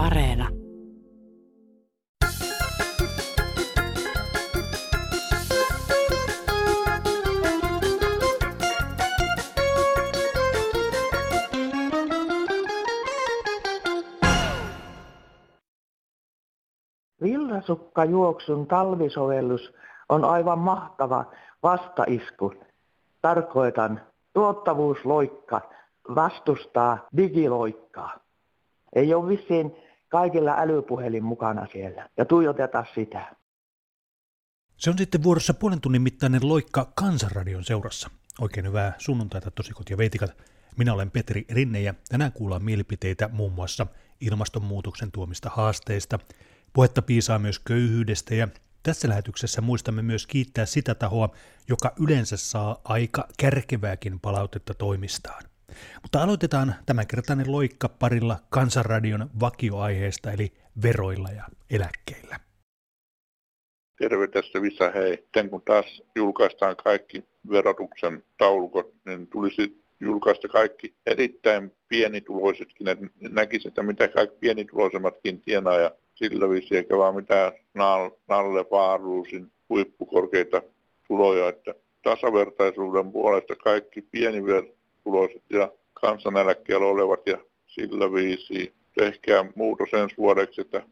Areena. 0.00 0.48
Villasukkajuoksun 17.22 18.66
talvisovellus 18.66 19.74
on 20.08 20.24
aivan 20.24 20.58
mahtava 20.58 21.24
vastaisku. 21.62 22.54
Tarkoitan, 23.22 24.00
tuottavuusloikka 24.32 25.60
vastustaa 26.14 26.98
digiloikkaa. 27.16 28.18
Ei 28.94 29.14
ole 29.14 29.28
vissiin 29.28 29.76
kaikilla 30.10 30.54
älypuhelin 30.58 31.24
mukana 31.24 31.66
siellä 31.72 32.08
ja 32.16 32.24
tuijoteta 32.24 32.84
sitä. 32.94 33.36
Se 34.76 34.90
on 34.90 34.98
sitten 34.98 35.22
vuorossa 35.22 35.54
puolen 35.54 35.80
tunnin 35.80 36.02
mittainen 36.02 36.48
loikka 36.48 36.92
Kansanradion 36.94 37.64
seurassa. 37.64 38.10
Oikein 38.40 38.66
hyvää 38.66 38.92
sunnuntaita 38.98 39.50
tosikot 39.50 39.90
ja 39.90 39.98
veitikat. 39.98 40.36
Minä 40.76 40.94
olen 40.94 41.10
Petri 41.10 41.44
Rinne 41.50 41.80
ja 41.80 41.94
tänään 42.08 42.32
kuullaan 42.32 42.64
mielipiteitä 42.64 43.28
muun 43.32 43.52
muassa 43.52 43.86
ilmastonmuutoksen 44.20 45.12
tuomista 45.12 45.50
haasteista. 45.54 46.18
Puhetta 46.72 47.02
piisaa 47.02 47.38
myös 47.38 47.58
köyhyydestä 47.58 48.34
ja 48.34 48.48
tässä 48.82 49.08
lähetyksessä 49.08 49.60
muistamme 49.60 50.02
myös 50.02 50.26
kiittää 50.26 50.66
sitä 50.66 50.94
tahoa, 50.94 51.28
joka 51.68 51.92
yleensä 52.00 52.36
saa 52.36 52.80
aika 52.84 53.28
kärkevääkin 53.38 54.20
palautetta 54.20 54.74
toimistaan. 54.74 55.49
Mutta 56.02 56.22
aloitetaan 56.22 56.74
tämänkertainen 56.86 57.52
loikka 57.52 57.88
parilla 57.88 58.36
Kansanradion 58.50 59.30
vakioaiheesta 59.40 60.32
eli 60.32 60.52
veroilla 60.82 61.28
ja 61.28 61.44
eläkkeillä. 61.70 62.40
Terve 63.98 64.28
tässä 64.28 64.62
Visa, 64.62 64.90
hei. 64.90 65.16
Sitten 65.16 65.50
kun 65.50 65.62
taas 65.62 66.02
julkaistaan 66.16 66.76
kaikki 66.76 67.24
verotuksen 67.50 68.24
taulukot, 68.38 68.94
niin 69.06 69.26
tulisi 69.26 69.82
julkaista 70.00 70.48
kaikki 70.48 70.94
erittäin 71.06 71.72
pienituloisetkin, 71.88 72.88
että 72.88 73.06
näkisi, 73.20 73.68
että 73.68 73.82
mitä 73.82 74.08
kaikki 74.08 74.36
pienituloisemmatkin 74.40 75.40
tienaa 75.40 75.78
ja 75.78 75.90
sillä 76.14 76.48
viisi, 76.50 76.76
eikä 76.76 76.98
vaan 76.98 77.14
mitään 77.14 77.52
Nalle 78.28 78.64
Vaaruusin 78.70 79.52
huippukorkeita 79.68 80.62
tuloja, 81.08 81.48
että 81.48 81.74
tasavertaisuuden 82.02 83.12
puolesta 83.12 83.56
kaikki 83.56 84.02
pienituloiset 85.04 85.42
ja 85.50 85.72
kansaneläkkeellä 85.92 86.86
olevat 86.86 87.26
ja 87.26 87.38
sillä 87.66 88.12
viisi 88.12 88.74
tehkää 88.98 89.44
muutos 89.54 89.88
ensi 89.92 90.16
vuodeksi, 90.18 90.60
että 90.60 90.82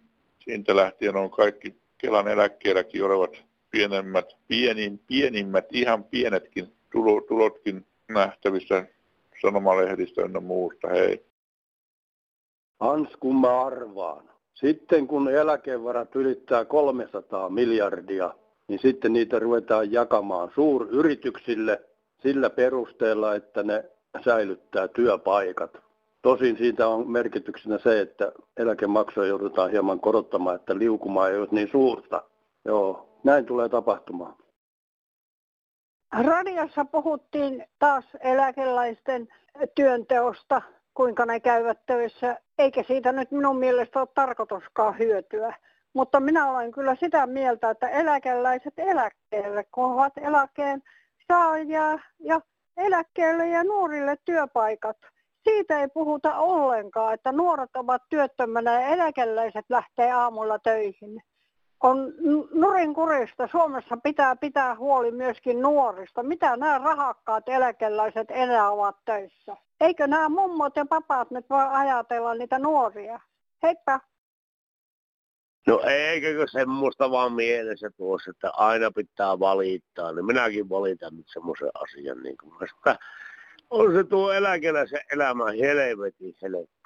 siitä 0.45 0.77
lähtien 0.77 1.17
on 1.17 1.31
kaikki 1.31 1.75
Kelan 1.98 2.29
eläkkeelläkin 2.29 3.05
olevat 3.05 3.45
pienemmät, 3.70 4.27
pienin, 4.48 5.01
pienimmät, 5.06 5.67
ihan 5.73 6.05
pienetkin 6.05 6.67
tulotkin 7.29 7.86
nähtävissä 8.09 8.86
sanomalehdistä 9.41 10.23
ynnä 10.23 10.41
muusta. 10.41 10.89
Hei. 10.89 11.25
Hans, 12.81 13.09
kun 13.20 13.41
mä 13.41 13.61
arvaan. 13.67 14.31
Sitten 14.55 15.06
kun 15.06 15.29
eläkevarat 15.29 16.17
ylittää 16.17 16.64
300 16.64 17.48
miljardia, 17.48 18.34
niin 18.69 18.81
sitten 18.83 19.12
niitä 19.12 19.39
ruvetaan 19.39 19.92
jakamaan 19.92 20.51
suuryrityksille 20.55 21.81
sillä 22.23 22.51
perusteella, 22.51 23.34
että 23.34 23.62
ne 23.62 23.84
säilyttää 24.25 24.89
työpaikat. 24.89 25.70
Tosin 26.23 26.56
siitä 26.59 26.89
on 26.89 27.11
merkityksenä 27.11 27.78
se, 27.78 28.01
että 28.01 28.33
eläkemaksuja 28.56 29.27
joudutaan 29.27 29.70
hieman 29.70 30.01
korottamaan, 30.01 30.56
että 30.56 30.78
liukuma 30.78 31.28
ei 31.28 31.39
ole 31.39 31.48
niin 31.51 31.69
suurta. 31.70 32.23
Joo, 32.64 33.09
näin 33.25 33.47
tulee 33.47 33.69
tapahtumaan. 33.69 34.34
Radiossa 36.13 36.85
puhuttiin 36.85 37.67
taas 37.79 38.05
eläkeläisten 38.20 39.29
työnteosta, 39.74 40.63
kuinka 40.95 41.27
ne 41.27 41.40
käyvät 41.40 41.86
töissä, 41.86 42.39
eikä 42.58 42.83
siitä 42.83 43.13
nyt 43.13 43.30
minun 43.30 43.58
mielestä 43.58 44.01
ole 44.01 44.08
tarkoituskaan 44.14 44.98
hyötyä. 44.98 45.55
Mutta 45.92 46.20
minä 46.20 46.51
olen 46.51 46.73
kyllä 46.73 46.95
sitä 46.95 47.27
mieltä, 47.27 47.70
että 47.70 47.89
eläkeläiset 47.89 48.75
eläkkeelle, 48.77 49.64
kun 49.64 49.85
ovat 49.85 50.13
eläkeen 50.19 50.83
saajia 51.29 51.98
ja 52.19 52.40
eläkkeelle 52.78 53.48
ja 53.48 53.64
nuorille 53.64 54.16
työpaikat. 54.24 54.96
Siitä 55.44 55.80
ei 55.80 55.89
puhuta 55.89 56.39
ollenkaan, 56.39 57.14
että 57.14 57.33
nuoret 57.33 57.77
ovat 57.77 58.02
työttömänä 58.08 58.72
ja 58.72 58.86
eläkeläiset 58.89 59.64
lähtee 59.68 60.12
aamulla 60.12 60.58
töihin 60.58 61.22
on 61.80 62.14
nurinkurista. 62.55 63.48
Suomessa 63.50 63.96
pitää 63.96 64.36
pitää 64.36 64.74
huoli 64.74 65.11
myöskin 65.11 65.62
nuorista. 65.62 66.22
Mitä 66.22 66.56
nämä 66.56 66.78
rahakkaat 66.78 67.48
eläkeläiset 67.48 68.30
enää 68.30 68.70
ovat 68.70 68.96
töissä? 69.05 69.56
Eikö 69.80 70.06
nämä 70.06 70.28
mummot 70.28 70.77
ja 70.77 70.86
papat 70.86 71.30
nyt 71.30 71.50
voi 71.50 71.64
ajatella 71.70 72.34
niitä 72.34 72.58
nuoria? 72.58 73.20
Heippa! 73.62 74.00
No 75.68 75.83
eikökö 75.86 76.46
semmoista 76.46 77.11
vaan 77.11 77.33
mielessä 77.33 77.90
tuossa, 77.96 78.30
että 78.30 78.51
aina 78.51 78.90
pitää 78.90 79.39
valittaa. 79.39 80.12
Niin 80.12 80.27
minäkin 80.27 80.68
valitan 80.68 81.17
nyt 81.17 81.27
semmoisen 81.33 81.70
asian. 81.74 82.23
Niin 82.23 82.36
kuin, 82.36 82.52
että 82.64 82.98
on 83.70 83.95
se 83.95 84.05
tuo 84.05 84.33
eläkeläisen 84.33 85.01
elämä 85.12 85.45
helvetin 85.45 86.34
helvetin 86.42 86.78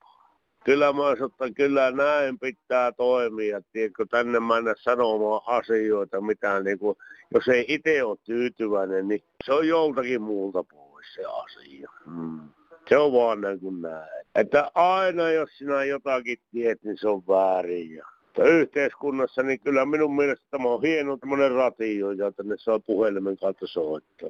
kyllä 0.65 0.92
mä 0.92 1.12
että 1.12 1.54
kyllä 1.54 1.91
näin 1.91 2.38
pitää 2.38 2.92
toimia, 2.92 3.60
tiedätkö, 3.72 4.06
tänne 4.10 4.41
mennä 4.41 4.75
sanomaan 4.78 5.41
asioita, 5.47 6.21
mitä 6.21 6.60
niin 6.60 6.78
kuin, 6.78 6.97
jos 7.34 7.48
ei 7.48 7.65
itse 7.69 8.04
ole 8.04 8.19
tyytyväinen, 8.25 9.09
niin 9.09 9.22
se 9.44 9.53
on 9.53 9.69
joltakin 9.69 10.22
muulta 10.22 10.65
pois 10.65 11.06
se 11.15 11.22
asia. 11.25 11.91
Hmm. 12.04 12.41
Se 12.88 12.98
on 12.98 13.12
vaan 13.12 13.41
niin 13.41 13.60
kuin 13.60 13.82
näin. 13.82 14.26
Että 14.34 14.71
aina 14.75 15.31
jos 15.31 15.50
sinä 15.59 15.84
jotakin 15.84 16.38
tiedät, 16.50 16.82
niin 16.84 16.98
se 16.98 17.09
on 17.09 17.22
väärin. 17.28 17.94
Ja 17.94 18.06
yhteiskunnassa, 18.38 19.43
niin 19.43 19.60
kyllä 19.60 19.84
minun 19.84 20.16
mielestä 20.16 20.47
tämä 20.50 20.69
on 20.69 20.82
hieno 20.82 21.16
tämmöinen 21.16 21.53
ratio, 21.53 22.10
ja 22.10 22.32
tänne 22.32 22.54
saa 22.59 22.81
puhelimen 22.81 23.37
kautta 23.37 23.66
soittaa. 23.66 24.28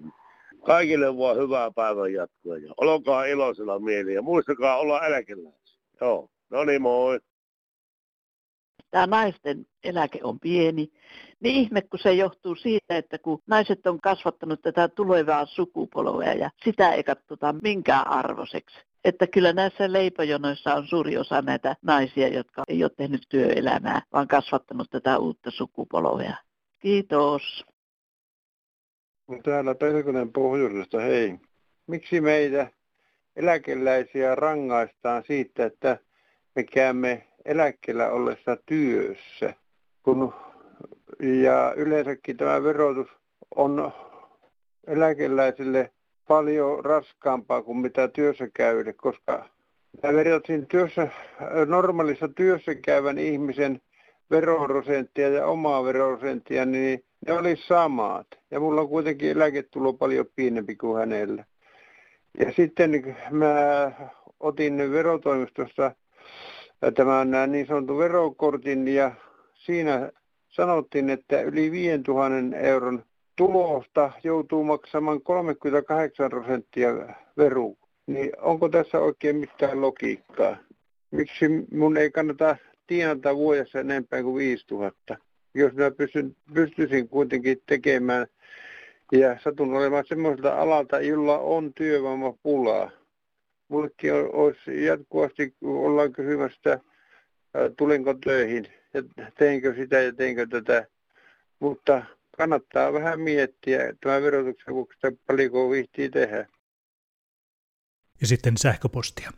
Kaikille 0.67 1.19
vaan 1.19 1.37
hyvää 1.37 1.71
päivän 1.71 2.13
jatkoa 2.13 2.57
ja 2.57 2.75
olkaa 2.77 3.25
iloisella 3.25 3.79
mieli 3.79 4.15
ja 4.15 4.23
muistakaa 4.23 4.77
olla 4.77 5.07
eläkeläisiä. 5.07 5.81
Joo, 6.01 6.29
no 6.51 6.65
niin 6.65 6.83
moi. 6.83 7.21
Tämä 8.91 9.07
naisten 9.07 9.67
eläke 9.85 10.21
on 10.23 10.41
pieni, 10.41 10.93
niin 11.41 11.57
ihme 11.57 11.83
kun 11.83 11.99
se 11.99 12.13
johtuu 12.13 12.55
siitä, 12.55 12.97
että 12.97 13.19
kun 13.19 13.43
naiset 13.47 13.87
on 13.87 14.01
kasvattanut 14.01 14.63
tätä 14.63 14.89
tulevaa 14.89 15.47
sukupolvea 15.47 16.33
ja 16.33 16.51
sitä 16.65 16.93
ei 16.93 17.05
katsota 17.05 17.55
minkään 17.63 18.09
arvoiseksi. 18.09 18.77
Että 19.05 19.27
kyllä 19.27 19.53
näissä 19.53 19.93
leipäjonoissa 19.93 20.75
on 20.75 20.87
suuri 20.87 21.17
osa 21.17 21.43
näitä 21.43 21.77
naisia, 21.83 22.29
jotka 22.29 22.63
ei 22.69 22.85
ole 22.85 22.91
tehnyt 22.97 23.27
työelämää, 23.29 24.03
vaan 24.13 24.29
kasvattanut 24.29 24.91
tätä 24.91 25.19
uutta 25.19 25.51
sukupolvea. 25.51 26.37
Kiitos. 26.79 27.65
Täällä 29.45 29.75
Pelkonen 29.75 30.33
pohjoisesta, 30.33 31.01
hei. 31.01 31.39
Miksi 31.87 32.21
meitä 32.21 32.71
eläkeläisiä 33.37 34.35
rangaistaan 34.35 35.23
siitä, 35.27 35.67
että 35.67 35.99
me 36.57 36.63
käymme 36.63 37.27
eläkkeellä 37.45 38.11
ollessa 38.11 38.57
työssä. 38.67 39.55
Kun, 40.03 40.35
ja 41.23 41.75
yleensäkin 41.77 42.37
tämä 42.37 42.63
verotus 42.63 43.09
on 43.57 43.93
eläkeläisille 44.87 45.93
paljon 46.33 46.85
raskaampaa 46.85 47.63
kuin 47.63 47.79
mitä 47.79 48.09
työssä 48.09 48.49
käyville, 48.55 48.93
koska 48.93 49.49
mä 50.03 50.13
verrasin 50.13 50.67
työssä, 50.67 51.09
normaalissa 51.67 52.29
työssä 52.29 52.75
käyvän 52.75 53.19
ihmisen 53.19 53.81
veroprosenttia 54.31 55.29
ja 55.29 55.47
omaa 55.47 55.85
veroprosenttia, 55.85 56.65
niin 56.65 57.05
ne 57.27 57.33
oli 57.33 57.57
samat. 57.57 58.27
Ja 58.51 58.61
mulla 58.61 58.81
on 58.81 58.89
kuitenkin 58.89 59.31
eläketulo 59.31 59.93
paljon 59.93 60.27
pienempi 60.37 60.77
kuin 60.77 60.99
hänellä. 60.99 61.45
Ja 62.39 62.53
sitten 62.53 63.17
mä 63.31 63.55
otin 64.41 64.93
verotoimistosta 64.93 65.95
tämän 66.95 67.53
niin 67.53 67.67
sanotun 67.67 67.99
verokortin 67.99 68.89
ja 68.89 69.13
siinä 69.55 70.11
sanottiin, 70.49 71.11
että 71.11 71.41
yli 71.41 71.71
5000 71.71 72.57
euron 72.57 73.05
tulosta 73.37 74.13
joutuu 74.25 74.65
maksamaan 74.65 75.23
38 75.23 76.31
prosenttia 76.31 76.89
veru. 77.37 77.79
Niin 78.07 78.31
onko 78.41 78.69
tässä 78.69 78.99
oikein 78.99 79.37
mitään 79.37 79.81
logiikkaa? 79.81 80.57
Miksi 81.11 81.49
mun 81.73 81.97
ei 81.97 82.11
kannata 82.11 82.57
tienata 82.87 83.37
vuodessa 83.37 83.81
enempää 83.81 84.23
kuin 84.23 84.37
5000? 84.37 85.17
Jos 85.55 85.73
mä 85.73 85.91
pystyn, 85.91 86.37
pystyisin 86.55 87.09
kuitenkin 87.09 87.63
tekemään 87.67 88.27
ja 89.13 89.39
satun 89.39 89.75
olemaan 89.75 90.05
semmoiselta 90.07 90.61
alalta, 90.61 91.01
jolla 91.01 91.39
on 91.39 91.75
työvoimapulaa. 91.75 92.91
Mullekin 93.69 94.13
olisi 94.13 94.85
jatkuvasti, 94.85 95.55
ollaan 95.63 96.13
kysymässä 96.13 96.81
tulinko 97.77 98.15
töihin 98.15 98.67
ja 98.95 99.03
teinkö 99.39 99.75
sitä 99.75 100.01
ja 100.01 100.13
teinkö 100.13 100.47
tätä. 100.47 100.87
Mutta 101.61 102.03
kannattaa 102.37 102.93
vähän 102.93 103.21
miettiä 103.21 103.79
tämä 104.01 104.23
verotuksen 104.23 104.75
vuoksi, 104.75 104.99
että 105.03 105.23
paljonko 105.27 105.71
viihtii 105.71 106.11
tehdä. 106.11 106.49
Ja 108.21 108.27
sitten 108.27 108.57
sähköpostia. 108.57 109.33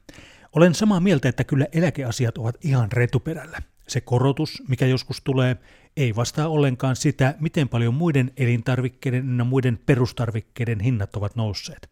Olen 0.52 0.74
samaa 0.74 1.00
mieltä, 1.00 1.28
että 1.28 1.44
kyllä 1.44 1.66
eläkeasiat 1.72 2.38
ovat 2.38 2.64
ihan 2.64 2.92
retuperällä. 2.92 3.58
Se 3.88 4.00
korotus, 4.00 4.62
mikä 4.68 4.86
joskus 4.86 5.20
tulee, 5.24 5.56
ei 5.96 6.16
vastaa 6.16 6.48
ollenkaan 6.48 6.96
sitä, 6.96 7.34
miten 7.40 7.68
paljon 7.68 7.94
muiden 7.94 8.32
elintarvikkeiden 8.36 9.38
ja 9.38 9.44
muiden 9.44 9.78
perustarvikkeiden 9.86 10.80
hinnat 10.80 11.16
ovat 11.16 11.36
nousseet. 11.36 11.90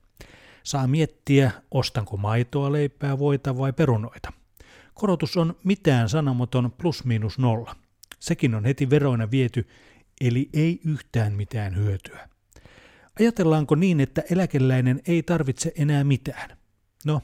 Saa 0.62 0.86
miettiä, 0.86 1.50
ostanko 1.70 2.16
maitoa, 2.16 2.72
leipää, 2.72 3.18
voita 3.18 3.58
vai 3.58 3.72
perunoita. 3.72 4.32
Korotus 4.94 5.36
on 5.36 5.56
mitään 5.64 6.08
sanomaton 6.08 6.72
plus 6.72 7.04
miinus 7.04 7.38
nolla. 7.38 7.76
Sekin 8.20 8.54
on 8.54 8.64
heti 8.64 8.90
veroina 8.90 9.30
viety, 9.30 9.66
eli 10.20 10.48
ei 10.52 10.80
yhtään 10.84 11.32
mitään 11.32 11.76
hyötyä. 11.76 12.28
Ajatellaanko 13.20 13.74
niin, 13.74 14.00
että 14.00 14.22
eläkeläinen 14.30 15.00
ei 15.06 15.22
tarvitse 15.22 15.72
enää 15.76 16.04
mitään? 16.04 16.56
No, 17.04 17.20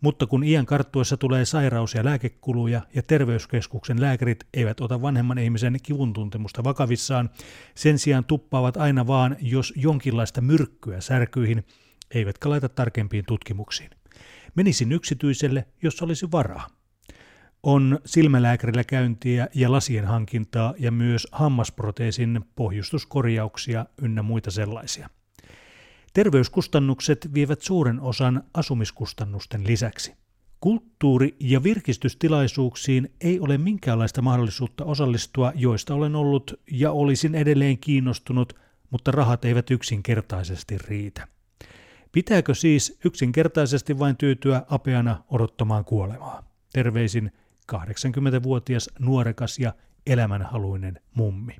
mutta 0.00 0.26
kun 0.26 0.44
iän 0.44 0.66
karttuessa 0.66 1.16
tulee 1.16 1.44
sairaus- 1.44 1.94
ja 1.94 2.04
lääkekuluja 2.04 2.82
ja 2.94 3.02
terveyskeskuksen 3.02 4.00
lääkärit 4.00 4.44
eivät 4.54 4.80
ota 4.80 5.02
vanhemman 5.02 5.38
ihmisen 5.38 5.78
kivuntuntemusta 5.82 6.64
vakavissaan, 6.64 7.30
sen 7.74 7.98
sijaan 7.98 8.24
tuppaavat 8.24 8.76
aina 8.76 9.06
vaan, 9.06 9.36
jos 9.40 9.72
jonkinlaista 9.76 10.40
myrkkyä 10.40 11.00
särkyihin, 11.00 11.64
eivätkä 12.10 12.50
laita 12.50 12.68
tarkempiin 12.68 13.24
tutkimuksiin. 13.28 13.90
Menisin 14.54 14.92
yksityiselle, 14.92 15.66
jos 15.82 16.02
olisi 16.02 16.30
varaa. 16.32 16.66
On 17.62 17.98
silmälääkärillä 18.04 18.84
käyntiä 18.84 19.48
ja 19.54 19.72
lasien 19.72 20.04
hankintaa 20.04 20.74
ja 20.78 20.92
myös 20.92 21.28
hammasproteesin 21.32 22.44
pohjustuskorjauksia 22.56 23.86
ynnä 24.02 24.22
muita 24.22 24.50
sellaisia– 24.50 25.08
Terveyskustannukset 26.12 27.34
vievät 27.34 27.60
suuren 27.60 28.00
osan 28.00 28.42
asumiskustannusten 28.54 29.66
lisäksi. 29.66 30.14
Kulttuuri- 30.60 31.36
ja 31.40 31.62
virkistystilaisuuksiin 31.62 33.12
ei 33.20 33.40
ole 33.40 33.58
minkäänlaista 33.58 34.22
mahdollisuutta 34.22 34.84
osallistua, 34.84 35.52
joista 35.54 35.94
olen 35.94 36.16
ollut 36.16 36.60
ja 36.70 36.92
olisin 36.92 37.34
edelleen 37.34 37.78
kiinnostunut, 37.78 38.52
mutta 38.90 39.10
rahat 39.10 39.44
eivät 39.44 39.70
yksinkertaisesti 39.70 40.78
riitä. 40.78 41.28
Pitääkö 42.12 42.54
siis 42.54 42.98
yksinkertaisesti 43.04 43.98
vain 43.98 44.16
tyytyä 44.16 44.62
apeana 44.68 45.24
odottamaan 45.28 45.84
kuolemaa? 45.84 46.42
Terveisin 46.72 47.32
80-vuotias 47.72 48.90
nuorekas 49.00 49.58
ja 49.58 49.72
elämänhaluinen 50.06 51.00
mummi. 51.14 51.56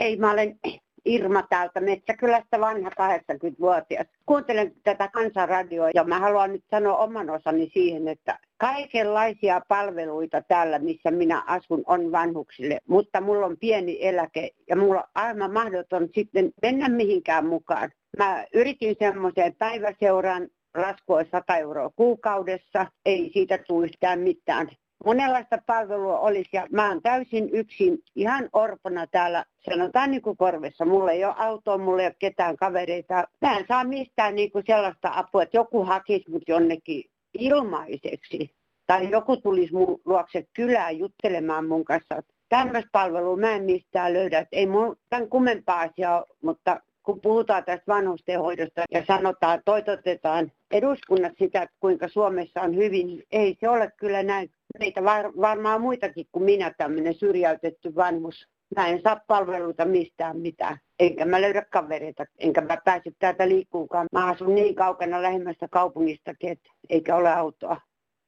Hei, 0.00 0.16
mä 0.16 0.30
olen 0.30 0.58
Irma 1.04 1.42
täältä 1.42 1.80
Metsäkylästä, 1.80 2.60
vanha 2.60 2.90
80-vuotias. 2.90 4.06
Kuuntelen 4.26 4.72
tätä 4.82 5.08
kansanradioa 5.08 5.90
ja 5.94 6.04
mä 6.04 6.18
haluan 6.18 6.52
nyt 6.52 6.64
sanoa 6.70 6.96
oman 6.96 7.30
osani 7.30 7.70
siihen, 7.74 8.08
että 8.08 8.38
kaikenlaisia 8.56 9.60
palveluita 9.68 10.42
täällä, 10.48 10.78
missä 10.78 11.10
minä 11.10 11.42
asun, 11.46 11.82
on 11.86 12.12
vanhuksille, 12.12 12.78
mutta 12.88 13.20
mulla 13.20 13.46
on 13.46 13.56
pieni 13.60 13.98
eläke 14.00 14.50
ja 14.68 14.76
mulla 14.76 15.00
on 15.00 15.08
aivan 15.14 15.52
mahdoton 15.52 16.08
sitten 16.14 16.52
mennä 16.62 16.88
mihinkään 16.88 17.46
mukaan. 17.46 17.90
Mä 18.18 18.44
yritin 18.54 18.96
semmoiseen 18.98 19.54
päiväseuraan 19.58 20.48
laskua 20.74 21.24
100 21.24 21.56
euroa 21.56 21.90
kuukaudessa, 21.96 22.86
ei 23.06 23.30
siitä 23.34 23.58
tule 23.58 23.84
yhtään 23.84 24.20
mitään 24.20 24.68
monenlaista 25.04 25.58
palvelua 25.66 26.18
olisi 26.18 26.50
ja 26.52 26.66
mä 26.72 26.88
oon 26.88 27.02
täysin 27.02 27.50
yksin 27.52 27.98
ihan 28.14 28.48
orpona 28.52 29.06
täällä, 29.06 29.44
sanotaan 29.70 30.10
niin 30.10 30.22
kuin 30.22 30.36
korvessa. 30.36 30.84
Mulla 30.84 31.12
ei 31.12 31.24
ole 31.24 31.34
autoa, 31.36 31.78
mulla 31.78 32.02
ei 32.02 32.06
ole 32.06 32.16
ketään 32.18 32.56
kavereita. 32.56 33.24
Mä 33.40 33.56
en 33.56 33.64
saa 33.68 33.84
mistään 33.84 34.34
niin 34.34 34.52
kuin 34.52 34.64
sellaista 34.66 35.10
apua, 35.14 35.42
että 35.42 35.56
joku 35.56 35.84
hakisi 35.84 36.30
mut 36.30 36.42
jonnekin 36.48 37.04
ilmaiseksi. 37.38 38.50
Tai 38.86 39.10
joku 39.10 39.36
tulisi 39.36 39.72
mun 39.72 40.00
luokse 40.04 40.46
kylään 40.52 40.98
juttelemaan 40.98 41.66
mun 41.68 41.84
kanssa. 41.84 42.22
Tämmöistä 42.48 42.90
palvelua 42.92 43.36
mä 43.36 43.50
en 43.50 43.64
mistään 43.64 44.12
löydä. 44.12 44.46
Ei 44.52 44.66
mun 44.66 44.96
tämän 45.10 45.28
kummempaa 45.28 45.80
asiaa, 45.80 46.24
mutta 46.42 46.80
kun 47.04 47.20
puhutaan 47.20 47.64
tästä 47.64 47.84
vanhustenhoidosta 47.88 48.82
ja 48.90 49.04
sanotaan, 49.06 49.62
toitotetaan 49.64 50.52
eduskunnat 50.70 51.32
sitä, 51.38 51.68
kuinka 51.80 52.08
Suomessa 52.08 52.60
on 52.60 52.76
hyvin, 52.76 53.22
ei 53.32 53.56
se 53.60 53.68
ole 53.68 53.92
kyllä 53.96 54.22
näin 54.22 54.50
meitä 54.78 55.04
var, 55.04 55.32
varmaan 55.40 55.80
muitakin 55.80 56.26
kuin 56.32 56.44
minä 56.44 56.74
tämmöinen 56.78 57.14
syrjäytetty 57.14 57.94
vanhus. 57.94 58.48
Mä 58.76 58.88
en 58.88 59.00
saa 59.02 59.20
palveluita 59.26 59.84
mistään 59.84 60.38
mitään, 60.38 60.78
enkä 60.98 61.24
mä 61.24 61.40
löydä 61.40 61.64
kavereita, 61.72 62.24
enkä 62.38 62.60
mä 62.60 62.78
pääse 62.84 63.10
täältä 63.18 63.48
liikkuukaan. 63.48 64.06
Mä 64.12 64.26
asun 64.26 64.54
niin 64.54 64.74
kaukana 64.74 65.22
lähemmästä 65.22 65.68
kaupungistakin, 65.68 66.50
että 66.50 66.70
eikä 66.90 67.16
ole 67.16 67.32
autoa. 67.32 67.80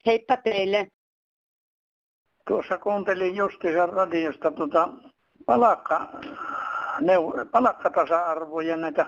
Heippa 0.05 0.37
teille. 0.37 0.87
Tuossa 2.47 2.77
kuuntelin 2.77 3.35
justiinsa 3.35 3.85
radiosta 3.85 4.51
tuota 4.51 4.89
palakka, 5.45 6.09
neu, 7.01 7.33
palakkatasa-arvoja 7.51 8.77
näitä, 8.77 9.05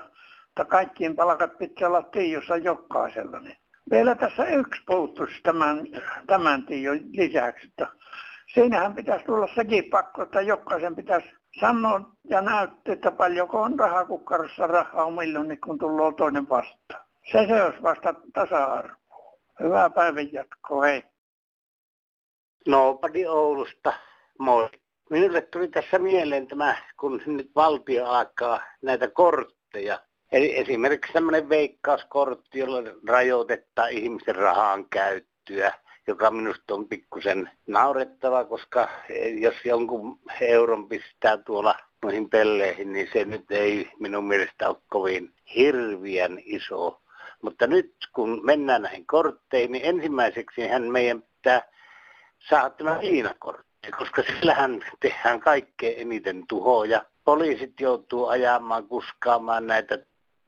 että 0.47 0.65
kaikkien 0.65 1.15
palkat 1.15 1.57
pitää 1.57 1.87
olla 1.87 2.01
tiossa 2.01 2.57
jokaisella. 2.57 3.39
Niin 3.39 3.57
vielä 3.91 4.15
tässä 4.15 4.45
yksi 4.45 4.81
puuttuisi 4.87 5.41
tämän, 5.43 5.87
tämän 6.27 6.65
tiion 6.65 6.99
lisäksi, 7.11 7.67
että 7.67 7.87
siinähän 8.53 8.95
pitäisi 8.95 9.25
tulla 9.25 9.47
sekin 9.55 9.89
pakko, 9.89 10.23
että 10.23 10.41
jokaisen 10.41 10.95
pitäisi 10.95 11.27
sanoa 11.59 12.01
ja 12.29 12.41
näyttää, 12.41 12.93
että 12.93 13.11
paljonko 13.11 13.61
on 13.61 13.79
rahaa 13.79 15.05
on 15.05 15.13
milloin, 15.13 15.61
kun 15.61 15.79
tulee 15.79 16.13
toinen 16.17 16.49
vastaan. 16.49 17.05
Se 17.31 17.47
se 17.47 17.63
olisi 17.63 17.83
vasta 17.83 18.13
tasa-arvo. 18.33 18.95
Hyvää 19.59 19.89
päivän 19.89 20.33
jatkoa, 20.33 20.83
hei. 20.83 21.03
Nopadi 22.67 23.27
Oulusta, 23.27 23.93
moi. 24.39 24.69
Minulle 25.09 25.41
tuli 25.41 25.67
tässä 25.67 25.99
mieleen 25.99 26.47
tämä, 26.47 26.75
kun 26.99 27.21
nyt 27.25 27.51
valtio 27.55 28.05
alkaa 28.05 28.61
näitä 28.81 29.07
kortteja 29.07 29.99
Eli 30.31 30.57
esimerkiksi 30.57 31.13
tämmöinen 31.13 31.49
veikkauskortti, 31.49 32.59
jolla 32.59 32.77
rajoitetaan 33.07 33.91
ihmisen 33.91 34.35
rahan 34.35 34.89
käyttöä, 34.89 35.73
joka 36.07 36.31
minusta 36.31 36.73
on 36.73 36.87
pikkusen 36.87 37.51
naurettava, 37.67 38.45
koska 38.45 38.89
jos 39.39 39.55
jonkun 39.65 40.19
euron 40.41 40.89
pistää 40.89 41.37
tuolla 41.37 41.75
noihin 42.03 42.29
pelleihin, 42.29 42.93
niin 42.93 43.09
se 43.13 43.25
nyt 43.25 43.51
ei 43.51 43.91
minun 43.99 44.27
mielestä 44.27 44.69
ole 44.69 44.77
kovin 44.87 45.33
hirviän 45.55 46.39
iso. 46.45 47.01
Mutta 47.41 47.67
nyt 47.67 47.95
kun 48.13 48.45
mennään 48.45 48.81
näihin 48.81 49.07
kortteihin, 49.07 49.71
niin 49.71 49.85
ensimmäiseksi 49.85 50.67
hän 50.67 50.83
meidän 50.83 51.21
pitää 51.21 51.61
saada 52.49 52.69
tämä 52.69 52.99
liinakortti, 53.01 53.68
koska 53.97 54.23
sillähän 54.23 54.85
tehdään 54.99 55.39
kaikkein 55.39 56.01
eniten 56.01 56.47
tuhoja. 56.47 57.05
Poliisit 57.25 57.79
joutuu 57.79 58.27
ajamaan, 58.27 58.87
kuskaamaan 58.87 59.67
näitä 59.67 59.97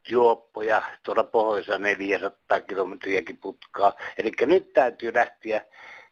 juoppoja 0.09 0.81
tuolla 1.03 1.23
pohjoisessa 1.23 1.77
400 1.77 2.61
kilometriäkin 2.61 3.37
putkaa. 3.37 3.93
Eli 4.17 4.31
nyt 4.41 4.73
täytyy 4.73 5.13
lähteä 5.13 5.65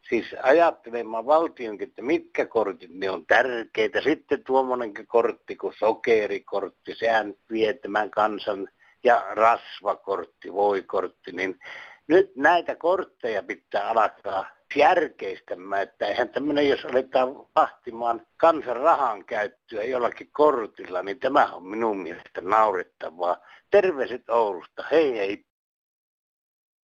siis 0.09 0.35
ajattelemaan 0.43 1.25
valtionkin, 1.25 1.87
että 1.87 2.01
mitkä 2.01 2.45
kortit 2.45 2.89
ne 2.93 3.09
on 3.09 3.25
tärkeitä. 3.25 4.01
Sitten 4.01 4.43
tuommoinenkin 4.43 5.07
kortti 5.07 5.55
kuin 5.55 5.73
sokerikortti, 5.79 6.95
sehän 6.95 7.33
vie 7.51 7.73
tämän 7.73 8.11
kansan 8.11 8.69
ja 9.03 9.25
rasvakortti, 9.29 10.53
voikortti, 10.53 11.31
niin 11.31 11.59
nyt 12.07 12.35
näitä 12.35 12.75
kortteja 12.75 13.43
pitää 13.43 13.89
alkaa 13.89 14.58
järkeistämään, 14.75 15.81
että 15.81 16.07
eihän 16.07 16.29
tämmöinen, 16.29 16.69
jos 16.69 16.85
aletaan 16.85 17.35
vahtimaan 17.55 18.27
kansan 18.37 18.75
rahan 18.75 19.25
käyttöä 19.25 19.83
jollakin 19.83 20.29
kortilla, 20.31 21.03
niin 21.03 21.19
tämä 21.19 21.45
on 21.45 21.67
minun 21.67 21.97
mielestä 21.97 22.41
naurettavaa. 22.41 23.37
Terveiset 23.71 24.29
Oulusta, 24.29 24.83
hei 24.91 25.17
hei. 25.17 25.45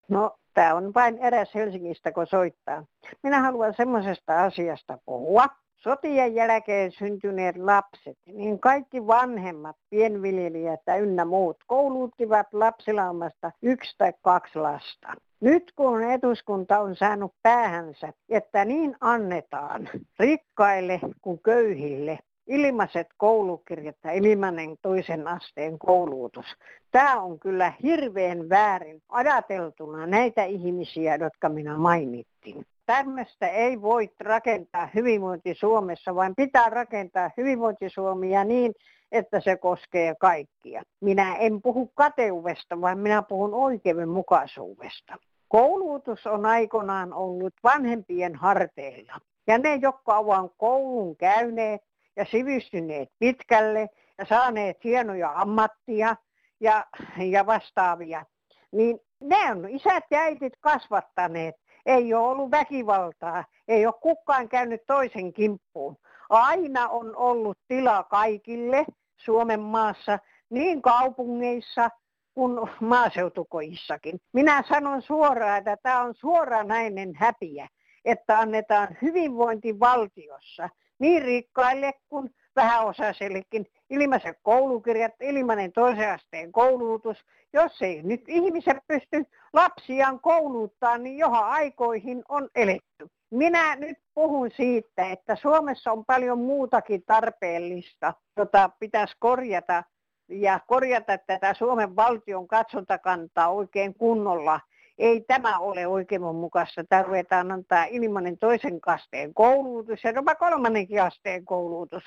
No, 0.09 0.37
tämä 0.53 0.75
on 0.75 0.93
vain 0.93 1.17
eräs 1.17 1.55
Helsingistä, 1.55 2.11
kun 2.11 2.27
soittaa. 2.27 2.85
Minä 3.23 3.41
haluan 3.41 3.73
semmoisesta 3.77 4.43
asiasta 4.43 4.97
puhua. 5.05 5.47
Sotien 5.77 6.35
jälkeen 6.35 6.91
syntyneet 6.91 7.57
lapset, 7.57 8.17
niin 8.25 8.59
kaikki 8.59 9.07
vanhemmat, 9.07 9.75
pienviljelijät 9.89 10.79
ja 10.87 10.97
ynnä 10.97 11.25
muut 11.25 11.57
kouluttivat 11.67 12.47
lapsilaumasta 12.53 13.51
yksi 13.61 13.95
tai 13.97 14.13
kaksi 14.21 14.59
lasta. 14.59 15.07
Nyt 15.41 15.71
kun 15.75 16.03
eduskunta 16.03 16.79
on 16.79 16.95
saanut 16.95 17.33
päähänsä, 17.43 18.13
että 18.29 18.65
niin 18.65 18.95
annetaan 19.01 19.89
rikkaille 20.19 20.99
kuin 21.21 21.39
köyhille, 21.43 22.19
ilmaiset 22.47 23.07
koulukirjat 23.17 23.95
ja 24.03 24.11
ilmainen 24.11 24.75
toisen 24.81 25.27
asteen 25.27 25.79
koulutus. 25.79 26.45
Tämä 26.91 27.21
on 27.21 27.39
kyllä 27.39 27.73
hirveän 27.83 28.49
väärin 28.49 29.01
ajateltuna 29.09 30.07
näitä 30.07 30.43
ihmisiä, 30.43 31.15
jotka 31.15 31.49
minä 31.49 31.77
mainittin. 31.77 32.65
Tämmöistä 32.85 33.47
ei 33.47 33.81
voi 33.81 34.09
rakentaa 34.19 34.89
hyvinvointi 34.95 35.55
Suomessa, 35.55 36.15
vaan 36.15 36.33
pitää 36.37 36.69
rakentaa 36.69 37.29
hyvinvointi 37.37 37.89
Suomia 37.89 38.43
niin, 38.43 38.73
että 39.11 39.39
se 39.39 39.57
koskee 39.57 40.15
kaikkia. 40.19 40.83
Minä 41.01 41.35
en 41.35 41.61
puhu 41.61 41.91
kateuvesta, 41.95 42.81
vaan 42.81 42.99
minä 42.99 43.21
puhun 43.21 43.53
oikeudenmukaisuudesta. 43.53 45.17
Koulutus 45.47 46.27
on 46.27 46.45
aikoinaan 46.45 47.13
ollut 47.13 47.53
vanhempien 47.63 48.35
harteilla. 48.35 49.13
Ja 49.47 49.57
ne, 49.57 49.75
jotka 49.75 50.17
ovat 50.17 50.51
koulun 50.57 51.15
käyneet 51.15 51.81
ja 52.15 52.25
sivistyneet 52.25 53.09
pitkälle 53.19 53.89
ja 54.17 54.25
saaneet 54.25 54.83
hienoja 54.83 55.31
ammattia 55.35 56.15
ja, 56.59 56.85
ja 57.17 57.45
vastaavia, 57.45 58.25
niin 58.71 58.99
ne 59.19 59.51
on 59.51 59.69
isät 59.69 60.03
ja 60.11 60.19
äitit 60.19 60.53
kasvattaneet. 60.59 61.55
Ei 61.85 62.13
ole 62.13 62.27
ollut 62.27 62.51
väkivaltaa, 62.51 63.45
ei 63.67 63.85
ole 63.85 63.93
kukaan 64.01 64.49
käynyt 64.49 64.81
toisen 64.87 65.33
kimppuun. 65.33 65.97
Aina 66.29 66.87
on 66.87 67.15
ollut 67.15 67.57
tila 67.67 68.03
kaikille 68.03 68.85
Suomen 69.17 69.59
maassa, 69.59 70.19
niin 70.49 70.81
kaupungeissa 70.81 71.89
kuin 72.33 72.59
maaseutukoissakin. 72.79 74.19
Minä 74.33 74.63
sanon 74.69 75.01
suoraan, 75.01 75.57
että 75.57 75.77
tämä 75.83 76.01
on 76.01 76.13
suoranainen 76.15 77.15
häpiä, 77.15 77.67
että 78.05 78.39
annetaan 78.39 78.87
hyvinvointivaltiossa 79.01 80.69
niin 80.99 81.21
rikkaille 81.21 81.93
kuin 82.09 82.29
vähäosaisellekin 82.55 83.67
ilmaiset 83.89 84.37
koulukirjat, 84.43 85.13
ilmainen 85.21 85.71
toisen 85.71 86.11
asteen 86.11 86.51
koulutus. 86.51 87.25
Jos 87.53 87.81
ei 87.81 88.03
nyt 88.03 88.21
ihmiset 88.27 88.77
pysty 88.87 89.25
lapsiaan 89.53 90.19
kouluttaa, 90.19 90.97
niin 90.97 91.17
johon 91.17 91.43
aikoihin 91.43 92.23
on 92.29 92.49
eletty. 92.55 93.07
Minä 93.31 93.75
nyt 93.75 93.97
puhun 94.13 94.51
siitä, 94.51 95.09
että 95.11 95.35
Suomessa 95.35 95.91
on 95.91 96.05
paljon 96.05 96.39
muutakin 96.39 97.03
tarpeellista, 97.05 98.13
jota 98.37 98.69
pitäisi 98.79 99.15
korjata 99.19 99.83
ja 100.27 100.59
korjata 100.67 101.17
tätä 101.17 101.53
Suomen 101.53 101.95
valtion 101.95 102.47
katsontakantaa 102.47 103.49
oikein 103.49 103.93
kunnolla. 103.93 104.59
Ei 104.97 105.21
tämä 105.21 105.59
ole 105.59 105.87
oikeudenmukaista. 105.87 106.83
Tarvitaan 106.89 107.51
antaa 107.51 107.85
ilmainen 107.85 108.37
toisen 108.37 108.81
kasteen 108.81 109.33
koulutus 109.33 110.03
ja 110.03 110.11
jopa 110.11 110.35
kolmannenkin 110.35 111.01
asteen 111.01 111.45
koulutus. 111.45 112.03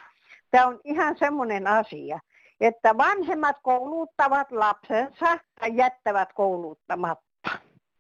Tämä 0.50 0.66
on 0.66 0.80
ihan 0.84 1.16
semmoinen 1.18 1.66
asia, 1.66 2.18
että 2.60 2.96
vanhemmat 2.96 3.56
kouluttavat 3.62 4.52
lapsensa 4.52 5.38
tai 5.60 5.76
jättävät 5.76 6.32
kouluttamatta. 6.32 7.50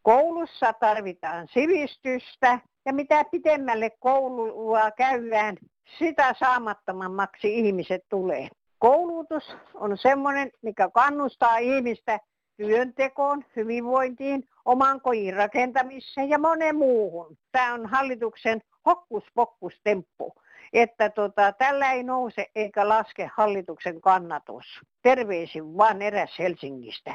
Koulussa 0.02 0.72
tarvitaan 0.72 1.48
sivistystä 1.52 2.58
ja 2.86 2.92
mitä 2.92 3.24
pitemmälle 3.30 3.90
koulua 3.90 4.90
käydään, 4.90 5.56
sitä 5.98 6.34
saamattomammaksi 6.38 7.58
ihmiset 7.58 8.02
tulee. 8.08 8.48
Koulutus 8.78 9.56
on 9.74 9.98
semmoinen, 9.98 10.50
mikä 10.62 10.88
kannustaa 10.94 11.58
ihmistä 11.58 12.20
työntekoon, 12.56 13.44
hyvinvointiin, 13.56 14.48
oman 14.64 15.00
kodin 15.00 15.34
rakentamiseen 15.34 16.28
ja 16.28 16.38
monen 16.38 16.76
muuhun. 16.76 17.36
Tämä 17.52 17.74
on 17.74 17.86
hallituksen 17.86 18.60
hokkuspokkustemppu, 18.86 20.34
että 20.72 21.10
tota, 21.10 21.52
tällä 21.52 21.92
ei 21.92 22.02
nouse 22.02 22.46
eikä 22.56 22.88
laske 22.88 23.30
hallituksen 23.36 24.00
kannatus. 24.00 24.64
Terveisin 25.02 25.76
vaan 25.76 26.02
eräs 26.02 26.38
Helsingistä. 26.38 27.14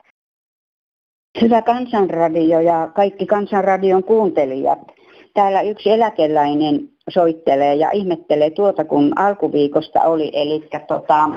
Hyvä 1.42 1.62
kansanradio 1.62 2.60
ja 2.60 2.90
kaikki 2.96 3.26
kansanradion 3.26 4.04
kuuntelijat. 4.04 4.80
Täällä 5.34 5.62
yksi 5.62 5.90
eläkeläinen 5.92 6.90
soittelee 7.10 7.76
ja 7.76 7.92
ihmettelee 7.92 8.50
tuota, 8.50 8.86
kun 8.86 9.20
alkuviikosta 9.20 10.02
oli, 10.02 10.32
eli 10.34 10.70
tota, 10.88 11.30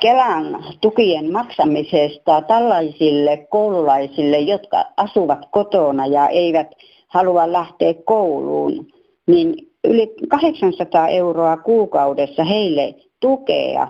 Kelan 0.00 0.64
tukien 0.80 1.32
maksamisesta 1.32 2.42
tällaisille 2.42 3.46
koululaisille, 3.50 4.38
jotka 4.38 4.84
asuvat 4.96 5.38
kotona 5.50 6.06
ja 6.06 6.28
eivät 6.28 6.68
halua 7.08 7.52
lähteä 7.52 7.94
kouluun, 8.04 8.86
niin 9.26 9.69
yli 9.84 10.14
800 10.28 11.08
euroa 11.08 11.56
kuukaudessa 11.56 12.44
heille 12.44 12.94
tukea. 13.20 13.88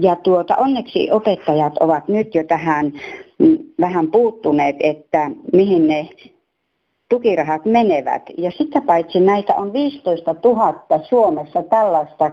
Ja 0.00 0.16
tuota, 0.16 0.56
onneksi 0.56 1.10
opettajat 1.10 1.72
ovat 1.80 2.08
nyt 2.08 2.34
jo 2.34 2.44
tähän 2.44 2.92
mm, 3.38 3.58
vähän 3.80 4.10
puuttuneet, 4.10 4.76
että 4.80 5.30
mihin 5.52 5.88
ne 5.88 6.08
tukirahat 7.08 7.64
menevät. 7.64 8.22
Ja 8.38 8.50
sitä 8.50 8.80
paitsi 8.80 9.20
näitä 9.20 9.54
on 9.54 9.72
15 9.72 10.34
000 10.44 10.84
Suomessa 11.08 11.62
tällaista 11.62 12.30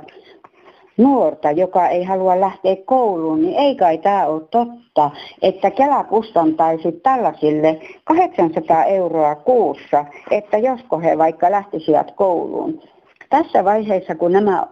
nuorta, 1.02 1.52
joka 1.52 1.88
ei 1.88 2.04
halua 2.04 2.40
lähteä 2.40 2.76
kouluun, 2.86 3.42
niin 3.42 3.60
ei 3.60 3.76
kai 3.76 3.98
tämä 3.98 4.26
ole 4.26 4.42
totta, 4.52 5.12
että 5.42 5.72
Kela 5.72 6.04
kustantaisi 6.04 6.92
tällaisille 6.92 7.82
800 8.04 8.86
euroa 8.86 9.36
kuussa, 9.36 10.06
että 10.32 10.58
josko 10.58 11.00
he 11.00 11.18
vaikka 11.18 11.52
lähtisivät 11.52 12.12
kouluun. 12.16 12.82
Tässä 13.30 13.66
vaiheessa, 13.66 14.16
kun 14.16 14.32
nämä 14.32 14.68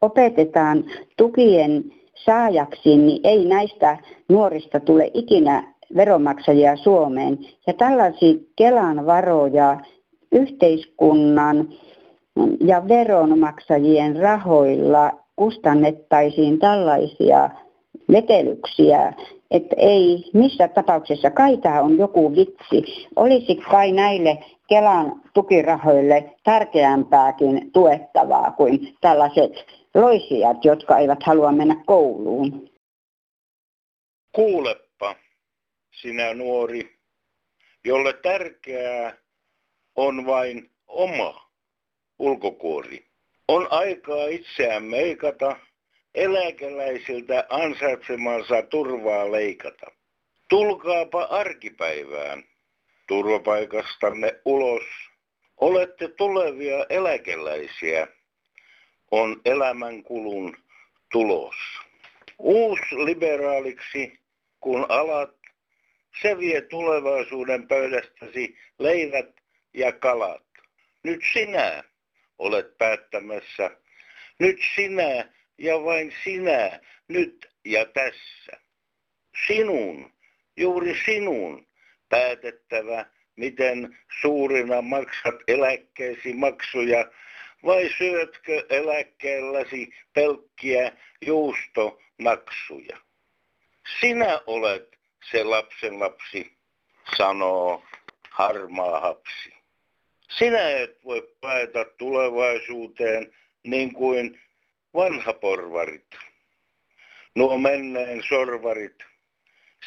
opetetaan 0.00 0.84
tukien 1.16 1.84
saajaksi, 2.14 2.96
niin 2.96 3.20
ei 3.24 3.44
näistä 3.44 3.98
nuorista 4.28 4.80
tule 4.80 5.10
ikinä 5.14 5.74
veronmaksajia 5.96 6.76
Suomeen. 6.76 7.38
Ja 7.66 7.72
tällaisia 7.72 8.34
Kelan 8.56 9.06
varoja 9.06 9.80
yhteiskunnan 10.32 11.68
ja 12.60 12.88
veronmaksajien 12.88 14.16
rahoilla 14.16 15.25
kustannettaisiin 15.36 16.58
tällaisia 16.58 17.50
vetelyksiä, 18.12 19.12
että 19.50 19.76
ei 19.78 20.24
missä 20.34 20.68
tapauksessa, 20.68 21.30
kai 21.30 21.56
tämä 21.56 21.82
on 21.82 21.98
joku 21.98 22.36
vitsi. 22.36 23.06
Olisi 23.16 23.56
kai 23.56 23.92
näille 23.92 24.44
Kelan 24.68 25.22
tukirahoille 25.34 26.34
tärkeämpääkin 26.44 27.72
tuettavaa 27.72 28.50
kuin 28.50 28.96
tällaiset 29.00 29.52
loisijat, 29.94 30.64
jotka 30.64 30.98
eivät 30.98 31.22
halua 31.22 31.52
mennä 31.52 31.82
kouluun. 31.86 32.70
Kuulepa, 34.32 35.14
sinä 36.00 36.34
nuori, 36.34 36.96
jolle 37.84 38.12
tärkeää 38.12 39.16
on 39.96 40.26
vain 40.26 40.70
oma 40.86 41.50
ulkokuori. 42.18 43.06
On 43.48 43.68
aikaa 43.70 44.26
itseään 44.26 44.84
meikata, 44.84 45.56
eläkeläisiltä 46.14 47.46
ansaitsemansa 47.48 48.62
turvaa 48.62 49.32
leikata. 49.32 49.86
Tulkaapa 50.48 51.22
arkipäivään 51.22 52.44
turvapaikastanne 53.08 54.40
ulos. 54.44 54.84
Olette 55.56 56.08
tulevia 56.08 56.86
eläkeläisiä, 56.88 58.08
on 59.10 59.40
elämänkulun 59.44 60.56
tulos. 61.12 61.56
Uusliberaaliksi, 62.38 64.18
kun 64.60 64.86
alat, 64.88 65.36
se 66.22 66.38
vie 66.38 66.60
tulevaisuuden 66.60 67.68
pöydästäsi 67.68 68.58
leivät 68.78 69.34
ja 69.74 69.92
kalat. 69.92 70.42
Nyt 71.02 71.20
sinä 71.32 71.84
olet 72.38 72.78
päättämässä. 72.78 73.70
Nyt 74.38 74.58
sinä 74.74 75.32
ja 75.58 75.84
vain 75.84 76.14
sinä, 76.24 76.80
nyt 77.08 77.50
ja 77.64 77.84
tässä. 77.84 78.52
Sinun, 79.46 80.12
juuri 80.56 80.96
sinun, 81.04 81.66
päätettävä, 82.08 83.06
miten 83.36 83.98
suurina 84.20 84.82
maksat 84.82 85.34
eläkkeesi 85.48 86.32
maksuja, 86.32 87.10
vai 87.64 87.90
syötkö 87.98 88.66
eläkkeelläsi 88.70 89.88
pelkkiä 90.14 90.92
juustomaksuja? 91.26 92.96
Sinä 94.00 94.40
olet 94.46 94.98
se 95.30 95.44
lapsen 95.44 96.00
lapsi, 96.00 96.52
sanoo 97.16 97.82
harmaa 98.30 99.00
hapsi. 99.00 99.55
Sinä 100.38 100.70
et 100.70 101.04
voi 101.04 101.34
paeta 101.40 101.84
tulevaisuuteen 101.84 103.32
niin 103.62 103.92
kuin 103.92 104.40
vanhaporvarit, 104.94 106.06
nuo 107.34 107.58
menneen 107.58 108.22
sorvarit. 108.28 109.04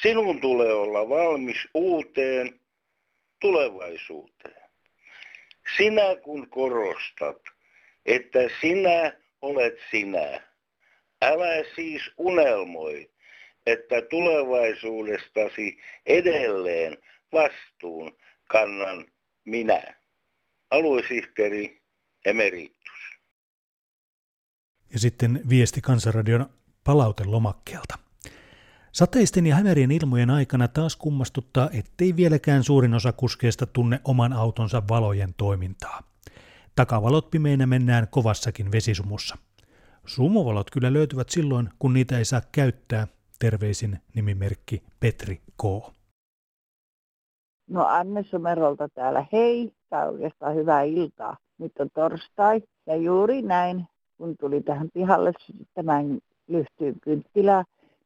Sinun 0.02 0.42
tulee 0.42 0.74
olla 0.74 1.10
valmis 1.10 1.58
uuteen 1.74 2.60
tulevaisuuteen. 3.40 4.70
Sinä 5.78 6.16
kun 6.24 6.50
korostat, 6.50 7.42
että 8.06 8.40
sinä 8.62 9.14
olet 9.42 9.80
sinä, 9.92 10.42
älä 11.22 11.64
siis 11.76 12.12
unelmoi, 12.18 13.10
että 13.66 14.02
tulevaisuudestasi 14.02 15.78
edelleen 16.06 16.98
vastuun 17.34 18.18
kannan 18.48 19.06
minä. 19.46 19.99
Aluesihteeri 20.72 21.82
emeritus. 22.26 22.80
Ja 24.94 25.00
sitten 25.00 25.42
viesti 25.50 25.82
Kansanradion 25.82 26.50
palautelomakkeelta. 26.84 28.00
Sateisten 28.92 29.48
ja 29.48 29.56
hämärien 29.56 29.92
ilmojen 29.92 30.30
aikana 30.30 30.68
taas 30.68 30.96
kummastuttaa, 30.96 31.70
ettei 31.74 32.16
vieläkään 32.16 32.64
suurin 32.64 32.94
osa 32.94 33.12
kuskeista 33.12 33.66
tunne 33.66 34.00
oman 34.04 34.34
autonsa 34.34 34.84
valojen 34.90 35.34
toimintaa. 35.38 36.04
Takavalot 36.76 37.32
pimeinä 37.32 37.68
mennään 37.68 38.08
kovassakin 38.08 38.72
vesisumussa. 38.72 39.38
Sumuvalot 40.06 40.72
kyllä 40.72 40.94
löytyvät 40.94 41.30
silloin, 41.30 41.70
kun 41.80 41.94
niitä 41.94 42.18
ei 42.18 42.26
saa 42.26 42.42
käyttää. 42.52 43.08
Terveisin 43.40 44.00
nimimerkki 44.16 44.84
Petri 45.00 45.36
K. 45.36 45.64
No 47.70 47.86
Anne 47.86 48.24
Sumerolta 48.24 48.90
täällä. 48.90 49.26
Hei, 49.32 49.72
tai 49.90 50.10
oikeastaan 50.10 50.56
hyvää 50.56 50.82
iltaa. 50.82 51.38
Nyt 51.58 51.72
on 51.80 51.90
torstai 51.94 52.62
ja 52.86 52.96
juuri 52.96 53.42
näin, 53.42 53.88
kun 54.18 54.36
tuli 54.40 54.62
tähän 54.62 54.90
pihalle 54.94 55.34
tämän 55.74 56.20
lyhtyyn 56.48 56.96
kynttilää, 57.02 57.64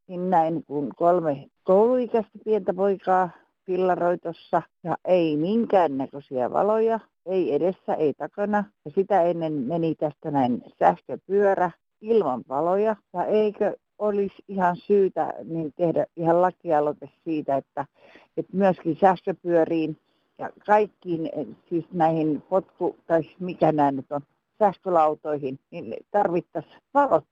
niin 0.08 0.30
näin 0.30 0.64
kun 0.68 0.90
kolme 0.96 1.48
kouluikäistä 1.64 2.40
pientä 2.46 2.74
poikaa 2.74 3.30
pillaroitossa 3.66 4.62
ja 4.84 4.98
ei 5.06 5.38
minkäännäköisiä 5.38 6.52
valoja, 6.52 7.00
ei 7.26 7.56
edessä, 7.56 7.94
ei 7.94 8.14
takana. 8.14 8.64
Ja 8.86 8.92
sitä 8.92 9.22
ennen 9.22 9.54
meni 9.54 9.96
tästä 9.96 10.32
näin 10.32 10.64
sähköpyörä 10.80 11.72
ilman 12.02 12.44
valoja. 12.50 12.96
Ja 13.14 13.26
eikö 13.26 13.76
olisi 14.00 14.36
ihan 14.48 14.76
syytä 14.76 15.34
niin 15.44 15.74
tehdä 15.76 16.06
ihan 16.16 16.42
lakialoite 16.42 17.10
siitä, 17.24 17.58
että, 17.58 17.86
että 18.38 18.58
myöskin 18.58 18.98
sähköpyöriin 19.02 19.98
ja 20.44 20.50
kaikkiin 20.66 21.30
siis 21.70 21.86
näihin 21.92 22.42
potku, 22.50 22.96
tai 23.08 23.22
mikä 23.40 23.72
nämä 23.72 23.92
nyt 23.92 24.12
on, 24.12 24.22
sähkölautoihin, 24.60 25.60
niin 25.72 25.96
tarvittaisiin 26.12 26.82
valot. 26.94 27.28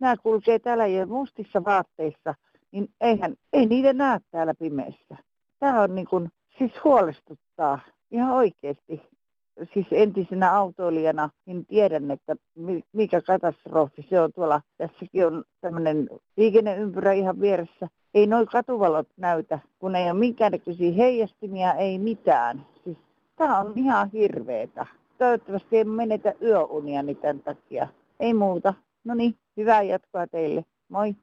Nämä 0.00 0.16
kulkee 0.16 0.58
täällä 0.58 0.86
jo 0.86 1.06
mustissa 1.06 1.64
vaatteissa, 1.64 2.34
niin 2.72 2.88
eihän, 3.00 3.34
ei 3.52 3.66
niitä 3.66 3.92
näe 3.92 4.20
täällä 4.30 4.54
pimeässä. 4.54 5.16
Tämä 5.60 5.82
on 5.82 5.94
niin 5.94 6.06
kuin, 6.06 6.28
siis 6.58 6.72
huolestuttaa 6.84 7.78
ihan 8.10 8.32
oikeasti 8.32 9.02
siis 9.74 9.86
entisenä 9.90 10.52
autoilijana, 10.52 11.30
niin 11.46 11.66
tiedän, 11.66 12.10
että 12.10 12.36
mikä 12.92 13.20
katastrofi 13.20 14.06
se 14.10 14.20
on 14.20 14.32
tuolla. 14.32 14.60
Tässäkin 14.76 15.26
on 15.26 15.44
tämmöinen 15.60 16.08
liikenneympyrä 16.36 17.12
ihan 17.12 17.40
vieressä. 17.40 17.88
Ei 18.14 18.26
noin 18.26 18.46
katuvalot 18.46 19.08
näytä, 19.16 19.58
kun 19.78 19.96
ei 19.96 20.10
ole 20.10 20.18
minkäännäköisiä 20.18 20.92
heijastimia, 20.92 21.74
ei 21.74 21.98
mitään. 21.98 22.66
Siis 22.84 22.98
tämä 23.36 23.58
on 23.58 23.72
ihan 23.76 24.10
hirveetä. 24.10 24.86
Toivottavasti 25.18 25.76
ei 25.76 25.84
menetä 25.84 26.34
yöuniani 26.42 27.14
tämän 27.14 27.40
takia. 27.40 27.88
Ei 28.20 28.34
muuta. 28.34 28.74
No 29.04 29.14
niin, 29.14 29.34
hyvää 29.56 29.82
jatkoa 29.82 30.26
teille. 30.26 30.64
Moi. 30.88 31.16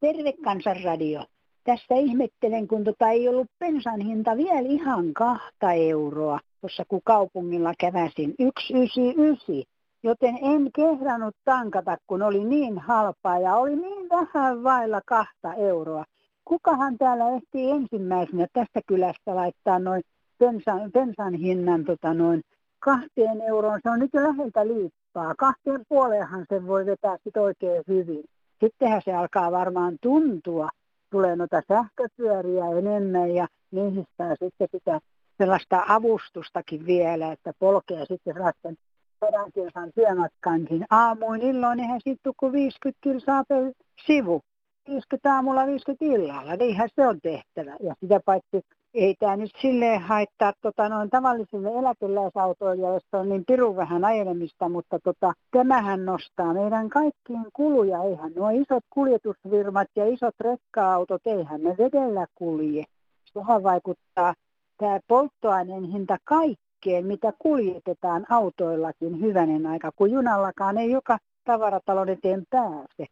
Terve 0.00 0.32
Kansanradio. 0.32 1.24
Tästä 1.64 1.94
ihmettelen, 1.94 2.68
kun 2.68 2.84
tota 2.84 3.08
ei 3.08 3.28
ollut 3.28 3.46
bensan 3.58 4.00
hinta 4.00 4.36
vielä 4.36 4.68
ihan 4.68 5.14
kahta 5.14 5.72
euroa, 5.72 6.40
tuossa 6.60 6.84
kun 6.88 7.00
kaupungilla 7.04 7.72
käväsin 7.78 8.34
199. 8.40 9.74
Joten 10.02 10.38
en 10.42 10.70
kehdannut 10.74 11.36
tankata, 11.44 11.96
kun 12.06 12.22
oli 12.22 12.44
niin 12.44 12.78
halpaa 12.78 13.38
ja 13.38 13.56
oli 13.56 13.76
niin 13.76 14.08
vähän 14.08 14.64
vailla 14.64 15.00
kahta 15.06 15.54
euroa. 15.54 16.04
Kukahan 16.44 16.98
täällä 16.98 17.30
ehtii 17.30 17.70
ensimmäisenä 17.70 18.46
tästä 18.52 18.80
kylästä 18.86 19.34
laittaa 19.34 19.78
noin 19.78 20.02
bensan, 20.38 20.92
bensan 20.92 21.34
hinnan 21.34 21.84
tota 21.84 22.14
noin 22.14 22.42
kahteen 22.78 23.40
euroon. 23.40 23.80
Se 23.82 23.90
on 23.90 23.98
nyt 23.98 24.10
jo 24.14 24.22
läheltä 24.22 24.66
liippaa. 24.66 25.34
Kahteen 25.34 25.84
puoleenhan 25.88 26.46
se 26.48 26.66
voi 26.66 26.86
vetää 26.86 27.16
sit 27.24 27.36
oikein 27.36 27.82
hyvin. 27.88 28.24
Sittenhän 28.60 29.02
se 29.04 29.14
alkaa 29.14 29.52
varmaan 29.52 29.96
tuntua 30.02 30.68
tulee 31.14 31.36
noita 31.36 31.62
sähköpyöriä 31.68 32.64
enemmän 32.78 33.30
ja 33.30 33.46
niihin 33.70 34.06
saa 34.18 34.36
sitten 34.42 34.68
sitä 34.72 35.00
sellaista 35.38 35.84
avustustakin 35.88 36.86
vielä, 36.86 37.32
että 37.32 37.52
polkee 37.58 38.00
sitten 38.06 38.34
sellaisten 38.34 38.76
sadan 39.20 39.52
kilsan 39.52 39.90
työmatkankin. 39.94 40.84
Aamuin 40.90 41.42
illoin 41.42 41.80
eihän 41.80 42.00
sitten 42.04 42.32
kun 42.36 42.52
50 42.52 42.98
kilsaa 43.00 43.44
per 43.48 43.72
sivu. 44.06 44.42
50 44.88 45.34
aamulla, 45.34 45.66
50 45.66 46.04
illalla. 46.04 46.56
Niinhän 46.56 46.88
se 46.96 47.06
on 47.06 47.20
tehtävä. 47.20 47.76
Ja 47.80 47.94
sitä 48.00 48.20
paitsi 48.24 48.60
ei 48.94 49.14
tämä 49.18 49.36
nyt 49.36 49.50
silleen 49.62 50.00
haittaa 50.00 50.52
tota, 50.60 50.88
noin 50.88 51.10
tavallisille 51.10 51.68
eläkeläisautoille, 51.68 52.86
joista 52.86 53.18
on 53.18 53.28
niin 53.28 53.44
pirun 53.46 53.76
vähän 53.76 54.04
ajelemista, 54.04 54.68
mutta 54.68 54.98
tota, 55.04 55.32
tämähän 55.50 56.04
nostaa 56.04 56.54
meidän 56.54 56.88
kaikkien 56.88 57.46
kuluja. 57.52 58.02
Eihän 58.02 58.32
nuo 58.36 58.50
isot 58.50 58.84
kuljetusvirmat 58.90 59.88
ja 59.96 60.06
isot 60.06 60.34
rekka-autot, 60.40 61.26
eihän 61.26 61.62
ne 61.62 61.74
vedellä 61.78 62.26
kulje. 62.34 62.84
Tuohon 63.32 63.62
vaikuttaa 63.62 64.34
tämä 64.78 65.00
polttoaineen 65.08 65.84
hinta 65.84 66.16
kaikkeen, 66.24 67.06
mitä 67.06 67.32
kuljetetaan 67.38 68.26
autoillakin 68.30 69.20
hyvänen 69.20 69.66
aika, 69.66 69.90
kun 69.96 70.10
junallakaan 70.10 70.78
ei 70.78 70.90
joka 70.90 71.18
tavaratalon 71.44 72.08
eteen 72.08 72.42
pääse. 72.50 73.06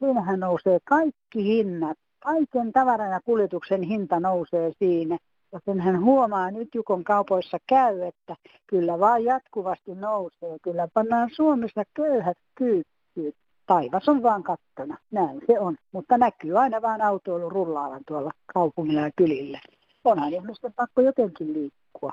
Siinähän 0.00 0.40
nousee 0.40 0.78
kaikki 0.84 1.44
hinnat 1.44 1.98
kaiken 2.18 2.72
tavaran 2.72 3.10
ja 3.10 3.20
kuljetuksen 3.20 3.82
hinta 3.82 4.20
nousee 4.20 4.72
siinä. 4.78 5.18
Ja 5.52 5.60
sen 5.64 5.80
hän 5.80 6.04
huomaa 6.04 6.50
nyt 6.50 6.74
Jukon 6.74 7.04
kaupoissa 7.04 7.58
käy, 7.66 8.02
että 8.02 8.36
kyllä 8.66 9.00
vaan 9.00 9.24
jatkuvasti 9.24 9.94
nousee. 9.94 10.58
Kyllä 10.62 10.88
pannaan 10.94 11.30
Suomessa 11.32 11.82
köyhät 11.94 12.38
kyykkyyn. 12.54 13.32
Taivas 13.66 14.08
on 14.08 14.22
vaan 14.22 14.42
kattona, 14.42 14.98
näin 15.10 15.40
se 15.46 15.60
on. 15.60 15.76
Mutta 15.92 16.18
näkyy 16.18 16.58
aina 16.58 16.82
vaan 16.82 17.02
autoilu 17.02 17.48
rullaavan 17.48 18.02
tuolla 18.06 18.30
kaupungilla 18.54 19.00
ja 19.00 19.10
kylillä. 19.16 19.60
Onhan 20.04 20.32
ihmisten 20.32 20.72
pakko 20.72 21.00
jotenkin 21.00 21.52
liikkua. 21.52 22.12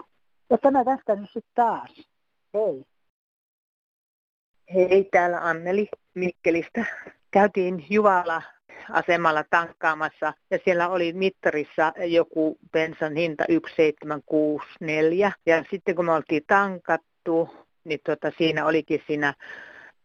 Ja 0.50 0.58
tämä 0.58 0.84
tästä 0.84 1.16
nyt 1.16 1.30
sitten 1.34 1.52
taas. 1.56 2.10
Hei. 2.54 2.86
Hei, 4.74 5.04
täällä 5.12 5.38
Anneli 5.38 5.90
Mikkelistä. 6.14 6.86
Käytiin 7.32 7.86
Juvala 7.90 8.42
asemalla 8.90 9.44
tankkaamassa 9.50 10.34
ja 10.52 10.60
siellä 10.66 10.90
oli 10.90 11.14
mittarissa 11.14 11.94
joku 11.98 12.58
bensan 12.72 13.16
hinta 13.16 13.44
1,764 13.50 15.32
ja 15.46 15.64
sitten 15.72 15.96
kun 15.96 16.06
me 16.06 16.12
oltiin 16.12 16.44
tankattu, 16.48 17.50
niin 17.84 18.00
tota, 18.06 18.32
siinä 18.38 18.66
olikin 18.66 19.04
siinä 19.08 19.34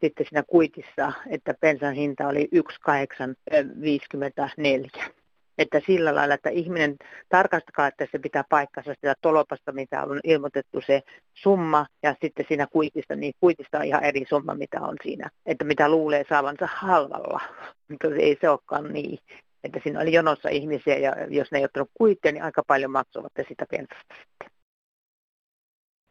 sitten 0.01 0.25
siinä 0.29 0.43
kuitissa, 0.43 1.13
että 1.29 1.53
bensan 1.61 1.93
hinta 1.93 2.27
oli 2.27 2.47
1,854 2.51 5.18
että 5.59 5.81
sillä 5.85 6.15
lailla, 6.15 6.33
että 6.33 6.49
ihminen 6.49 6.95
tarkastakaa, 7.29 7.87
että 7.87 8.07
se 8.11 8.19
pitää 8.19 8.43
paikkansa 8.49 8.93
sitä 8.93 9.13
tolopasta, 9.21 9.71
mitä 9.71 10.03
on 10.03 10.19
ilmoitettu 10.23 10.81
se 10.81 11.01
summa, 11.33 11.85
ja 12.03 12.15
sitten 12.21 12.45
siinä 12.47 12.67
kuitista, 12.67 13.15
niin 13.15 13.33
kuitista 13.39 13.77
on 13.77 13.85
ihan 13.85 14.03
eri 14.03 14.25
summa, 14.29 14.55
mitä 14.55 14.81
on 14.81 14.95
siinä, 15.03 15.29
että 15.45 15.65
mitä 15.65 15.89
luulee 15.89 16.25
saavansa 16.29 16.67
halvalla, 16.73 17.41
mutta 17.89 18.07
ei 18.07 18.37
se 18.41 18.49
olekaan 18.49 18.93
niin. 18.93 19.19
Että 19.63 19.79
siinä 19.83 19.99
oli 19.99 20.13
jonossa 20.13 20.49
ihmisiä, 20.49 20.97
ja 20.97 21.15
jos 21.29 21.51
ne 21.51 21.57
ei 21.57 21.65
ottanut 21.65 21.89
kuittia, 21.93 22.31
niin 22.31 22.43
aika 22.43 22.63
paljon 22.67 22.91
maksuvat 22.91 23.31
sitä 23.47 23.65
pensasta 23.71 24.15
sitten. 24.21 24.49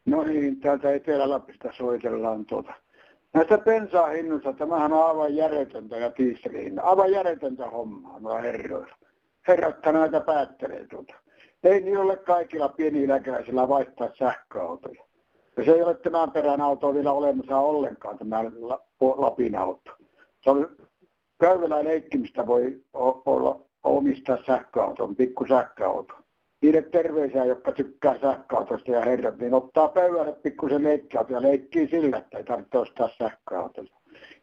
No 0.07 0.23
niin, 0.23 0.61
täältä 0.61 0.95
Etelä-Lapista 0.95 1.73
soitellaan 1.73 2.47
tuota. 2.47 2.73
Näistä 3.35 3.59
bensaa 3.59 4.09
tämähän 4.59 4.93
on 4.93 5.07
aivan 5.07 5.37
järjetöntä 5.37 5.97
ja 5.97 6.13
dieselin. 6.19 6.81
Aivan 6.81 7.13
järjetöntä 7.13 7.67
hommaa 7.71 8.21
noilla 8.21 8.41
herroilla 8.41 8.99
herratta 9.49 9.93
näitä 9.93 10.21
päättelee 10.21 10.87
tuota. 10.87 11.15
Ei 11.65 11.81
niin 11.81 11.99
ole 11.99 12.17
kaikilla 12.17 12.69
pieniläkäisillä 12.69 13.69
vaihtaa 13.69 14.09
sähköautoja. 14.19 15.05
Ja 15.57 15.65
se 15.65 15.73
ei 15.73 15.83
ole 15.83 15.95
tämän 15.95 16.31
perän 16.31 16.61
auto 16.61 16.95
vielä 16.95 17.13
olemassa 17.13 17.59
ollenkaan, 17.59 18.19
tämä 18.19 18.45
Lapin 19.01 19.57
auto. 19.57 19.91
Se 20.41 20.51
on 20.51 20.77
käyvällä 21.41 21.85
leikkimistä 21.85 22.47
voi 22.47 22.83
olla 23.25 23.61
omistaa 23.85 24.39
sähköauton, 24.47 25.17
pikku 25.17 25.47
sähköauto. 25.49 26.15
Niille 26.63 26.83
terveisiä, 26.83 27.45
jotka 27.45 27.73
tykkää 27.73 28.19
sähköautosta 28.19 28.91
ja 28.91 29.01
herrat, 29.01 29.39
niin 29.39 29.55
ottaa 29.55 29.89
pöydälle 29.89 30.33
pikkusen 30.33 30.85
leikkiauto 30.85 31.33
ja 31.33 31.43
leikkii 31.43 31.89
sillä, 31.89 32.19
että 32.19 32.39
ei 32.39 32.45
tarvitse 32.45 32.79
ostaa 32.79 33.09
sähköautoja. 33.19 33.89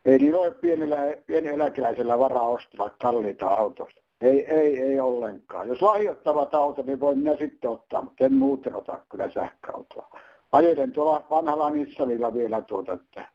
Ei 0.05 0.17
niin 0.17 0.35
ole 0.35 0.51
pienellä, 0.51 0.97
eläkeläisellä 1.27 2.19
varaa 2.19 2.47
ostaa 2.47 2.89
kalliita 3.01 3.47
autosta. 3.47 4.04
Ei, 4.21 4.45
ei, 4.45 4.81
ei 4.81 4.99
ollenkaan. 4.99 5.67
Jos 5.67 5.81
lahjoittavat 5.81 6.55
auto, 6.55 6.81
niin 6.81 6.99
voin 6.99 7.19
minä 7.19 7.35
sitten 7.37 7.69
ottaa, 7.69 8.01
mutta 8.01 8.25
en 8.25 8.33
muuten 8.33 8.75
ota 8.75 8.99
kyllä 9.09 9.29
sähköautoa. 9.29 10.19
Ajelen 10.51 10.91
tuolla 10.91 11.25
vanhalla 11.29 11.69
Nissanilla 11.69 12.33
vielä 12.33 12.61
tuota, 12.61 12.93
että 12.93 13.27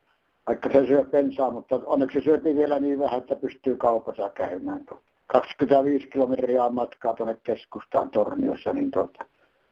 vaikka 0.46 0.68
se 0.72 0.86
syö 0.86 1.04
bensaa, 1.04 1.50
mutta 1.50 1.80
onneksi 1.86 2.20
syöpi 2.20 2.54
vielä 2.54 2.78
niin 2.78 2.98
vähän, 2.98 3.20
että 3.20 3.36
pystyy 3.36 3.76
kaupassa 3.76 4.30
käymään. 4.30 4.84
Tuota. 4.84 5.02
25 5.26 6.08
kilometriä 6.08 6.68
matkaa 6.68 7.14
tuonne 7.14 7.36
keskustaan 7.42 8.10
Torniossa, 8.10 8.72
niin 8.72 8.90
tuota, 8.90 9.24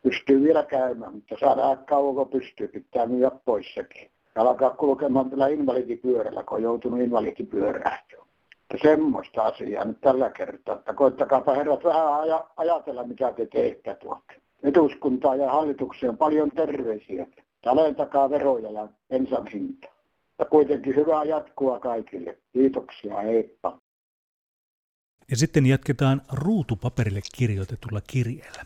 pystyy 0.03 0.42
vielä 0.42 0.64
käymään, 0.64 1.14
mutta 1.14 1.37
saadaan 1.40 1.79
kauanko 1.79 2.27
pystyy, 2.27 2.68
pitää 2.68 3.07
myydä 3.07 3.31
poissakin. 3.44 4.11
Ja 4.35 4.42
alkaa 4.42 4.71
kulkemaan 4.71 5.31
tällä 5.31 5.49
invalidipyörällä, 5.49 6.42
kun 6.42 6.57
on 6.57 6.62
joutunut 6.62 7.01
invalidipyörään. 7.01 7.99
Semmoista 8.83 9.43
asiaa 9.43 9.85
nyt 9.85 10.01
tällä 10.01 10.31
kertaa, 10.31 10.75
että 10.75 10.95
koittakaapa 10.95 11.55
herrat 11.55 11.85
vähän 11.85 12.14
aja, 12.14 12.47
ajatella, 12.57 13.05
mitä 13.05 13.33
te 13.33 13.47
teette 13.47 13.95
tuolta. 13.95 14.33
Eduskuntaa 14.62 15.37
ja 15.37 15.53
hallitukseen 15.53 16.17
paljon 16.17 16.51
terveisiä. 16.51 17.27
Alentakaa 17.67 18.31
veroja 18.31 18.71
ja 18.71 18.88
ensan 19.11 19.47
hinta. 19.47 19.88
Ja 20.38 20.45
kuitenkin 20.45 20.97
hyvää 20.97 21.25
jatkua 21.25 21.81
kaikille. 21.81 22.38
Kiitoksia, 22.53 23.17
heippa. 23.17 23.79
Ja 25.31 25.37
sitten 25.37 25.67
jatketaan 25.67 26.23
ruutupaperille 26.33 27.21
kirjoitetulla 27.37 28.01
kirjeellä. 28.07 28.62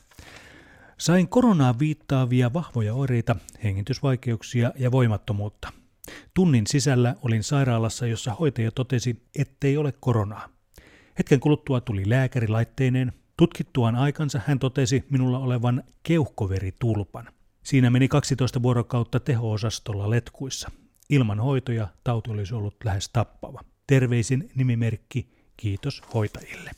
Sain 0.98 1.28
koronaan 1.28 1.78
viittaavia 1.78 2.52
vahvoja 2.52 2.94
oireita, 2.94 3.36
hengitysvaikeuksia 3.64 4.72
ja 4.78 4.92
voimattomuutta. 4.92 5.81
Tunnin 6.34 6.66
sisällä 6.66 7.14
olin 7.22 7.42
sairaalassa, 7.42 8.06
jossa 8.06 8.34
hoitaja 8.34 8.70
totesi, 8.70 9.22
ettei 9.38 9.76
ole 9.76 9.92
koronaa. 10.00 10.48
Hetken 11.18 11.40
kuluttua 11.40 11.80
tuli 11.80 12.10
lääkäri 12.10 12.48
laitteineen. 12.48 13.12
Tutkittuaan 13.36 13.96
aikansa 13.96 14.40
hän 14.46 14.58
totesi 14.58 15.04
minulla 15.10 15.38
olevan 15.38 15.84
keuhkoveritulpan. 16.02 17.28
Siinä 17.62 17.90
meni 17.90 18.08
12 18.08 18.62
vuorokautta 18.62 19.20
teho-osastolla 19.20 20.10
letkuissa. 20.10 20.70
Ilman 21.10 21.40
hoitoja 21.40 21.88
tauti 22.04 22.30
olisi 22.30 22.54
ollut 22.54 22.76
lähes 22.84 23.08
tappava. 23.08 23.60
Terveisin 23.86 24.50
nimimerkki 24.54 25.28
Kiitos 25.56 26.02
hoitajille. 26.14 26.70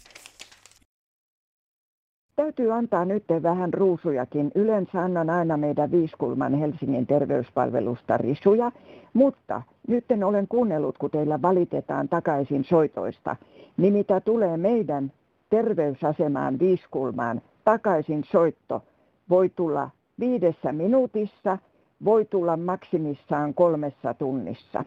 Täytyy 2.37 2.73
antaa 2.73 3.05
nyt 3.05 3.25
vähän 3.42 3.75
ruusujakin. 3.75 4.51
Yleensä 4.55 5.01
annan 5.01 5.31
aina 5.31 5.57
meidän 5.57 5.90
Viiskulman 5.90 6.55
Helsingin 6.55 7.07
terveyspalvelusta 7.07 8.16
risuja, 8.16 8.73
mutta 9.12 9.62
nyt 9.88 10.05
olen 10.25 10.49
kuunnellut, 10.49 10.99
kun 10.99 11.11
teillä 11.11 11.42
valitetaan 11.42 12.09
takaisin 12.09 12.64
soitoista. 12.64 13.37
Niin 13.77 13.92
mitä 13.92 14.20
tulee 14.20 14.57
meidän 14.57 15.12
terveysasemaan 15.51 16.59
Viiskulmaan, 16.59 17.42
takaisin 17.64 18.25
soitto 18.25 18.83
voi 19.31 19.49
tulla 19.49 19.90
viidessä 20.20 20.73
minuutissa, 20.73 21.59
voi 22.05 22.25
tulla 22.25 22.57
maksimissaan 22.57 23.55
kolmessa 23.55 24.14
tunnissa. 24.14 24.85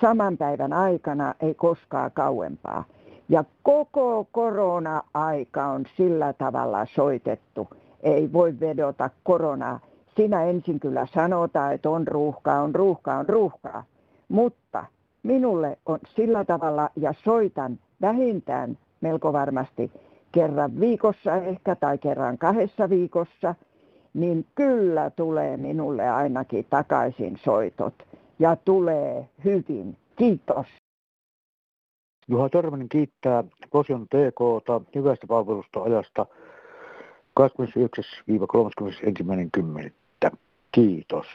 Saman 0.00 0.36
päivän 0.36 0.72
aikana 0.72 1.34
ei 1.40 1.54
koskaan 1.54 2.10
kauempaa. 2.14 2.84
Ja 3.30 3.44
koko 3.62 4.26
korona-aika 4.32 5.66
on 5.66 5.84
sillä 5.96 6.32
tavalla 6.32 6.86
soitettu. 6.94 7.68
Ei 8.02 8.32
voi 8.32 8.60
vedota 8.60 9.10
koronaa. 9.22 9.80
Siinä 10.16 10.44
ensin 10.44 10.80
kyllä 10.80 11.06
sanotaan, 11.14 11.74
että 11.74 11.90
on 11.90 12.08
ruuhkaa, 12.08 12.62
on 12.62 12.74
ruuhkaa, 12.74 13.18
on 13.18 13.28
ruuhkaa. 13.28 13.84
Mutta 14.28 14.84
minulle 15.22 15.78
on 15.86 15.98
sillä 16.16 16.44
tavalla, 16.44 16.90
ja 16.96 17.14
soitan 17.24 17.78
vähintään 18.00 18.78
melko 19.00 19.32
varmasti 19.32 19.92
kerran 20.32 20.80
viikossa 20.80 21.36
ehkä 21.36 21.76
tai 21.76 21.98
kerran 21.98 22.38
kahdessa 22.38 22.90
viikossa, 22.90 23.54
niin 24.14 24.46
kyllä 24.54 25.10
tulee 25.10 25.56
minulle 25.56 26.08
ainakin 26.08 26.66
takaisin 26.70 27.38
soitot. 27.44 27.94
Ja 28.38 28.56
tulee 28.56 29.28
hyvin. 29.44 29.96
Kiitos. 30.16 30.66
Juha 32.28 32.48
Törmänen 32.48 32.88
kiittää 32.88 33.44
Posion 33.70 34.06
TKta 34.06 34.80
hyvästä 34.94 35.26
palvelusta 35.26 35.82
ajasta 35.82 36.26
29-31.10. 37.40 37.46
Kiitos. 40.72 41.26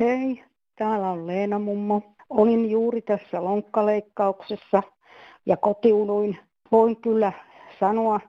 Hei, 0.00 0.44
täällä 0.76 1.10
on 1.10 1.26
Leena 1.26 1.58
Mummo. 1.58 2.02
Olin 2.30 2.70
juuri 2.70 3.02
tässä 3.02 3.44
lonkkaleikkauksessa 3.44 4.82
ja 5.46 5.56
kotiuduin. 5.56 6.38
Voin 6.72 6.96
kyllä 6.96 7.32
sanoa, 7.80 8.20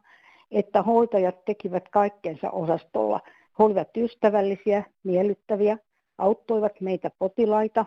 että 0.52 0.82
hoitajat 0.82 1.46
tekivät 1.46 1.90
kaikkensa 1.90 2.52
osastolla. 2.52 3.20
He 3.60 3.64
olivat 3.64 3.98
ystävällisiä, 3.98 4.84
miellyttäviä, 5.04 5.78
auttoivat 6.18 6.82
meitä 6.82 7.12
potilaita, 7.20 7.86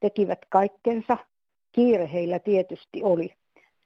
tekivät 0.00 0.38
kaikkensa– 0.48 1.16
Kiire 1.72 2.12
heillä 2.12 2.38
tietysti 2.38 3.02
oli. 3.02 3.30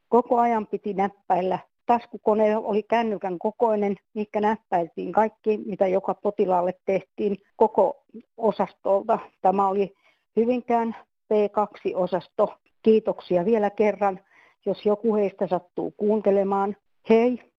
Koko 0.08 0.40
ajan 0.40 0.66
piti 0.66 0.94
näppäillä. 0.94 1.58
Taskukone 1.86 2.56
oli 2.56 2.82
kännykän 2.82 3.38
kokoinen, 3.38 3.96
mikä 4.14 4.40
näppäiltiin 4.40 5.12
kaikki, 5.12 5.56
mitä 5.56 5.86
joka 5.86 6.14
potilaalle 6.14 6.74
tehtiin 6.84 7.36
koko 7.56 8.04
osastolta. 8.36 9.18
Tämä 9.42 9.68
oli 9.68 9.94
Hyvinkään 10.36 10.96
P2-osasto. 11.32 12.58
Kiitoksia 12.82 13.44
vielä 13.44 13.70
kerran, 13.70 14.20
jos 14.66 14.86
joku 14.86 15.14
heistä 15.14 15.46
sattuu 15.46 15.90
kuuntelemaan. 15.90 16.76
Hei! 17.08 17.52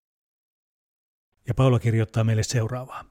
Ja 1.49 1.55
Paula 1.55 1.79
kirjoittaa 1.79 2.25
meille 2.25 2.43
seuraavaa. 2.43 3.05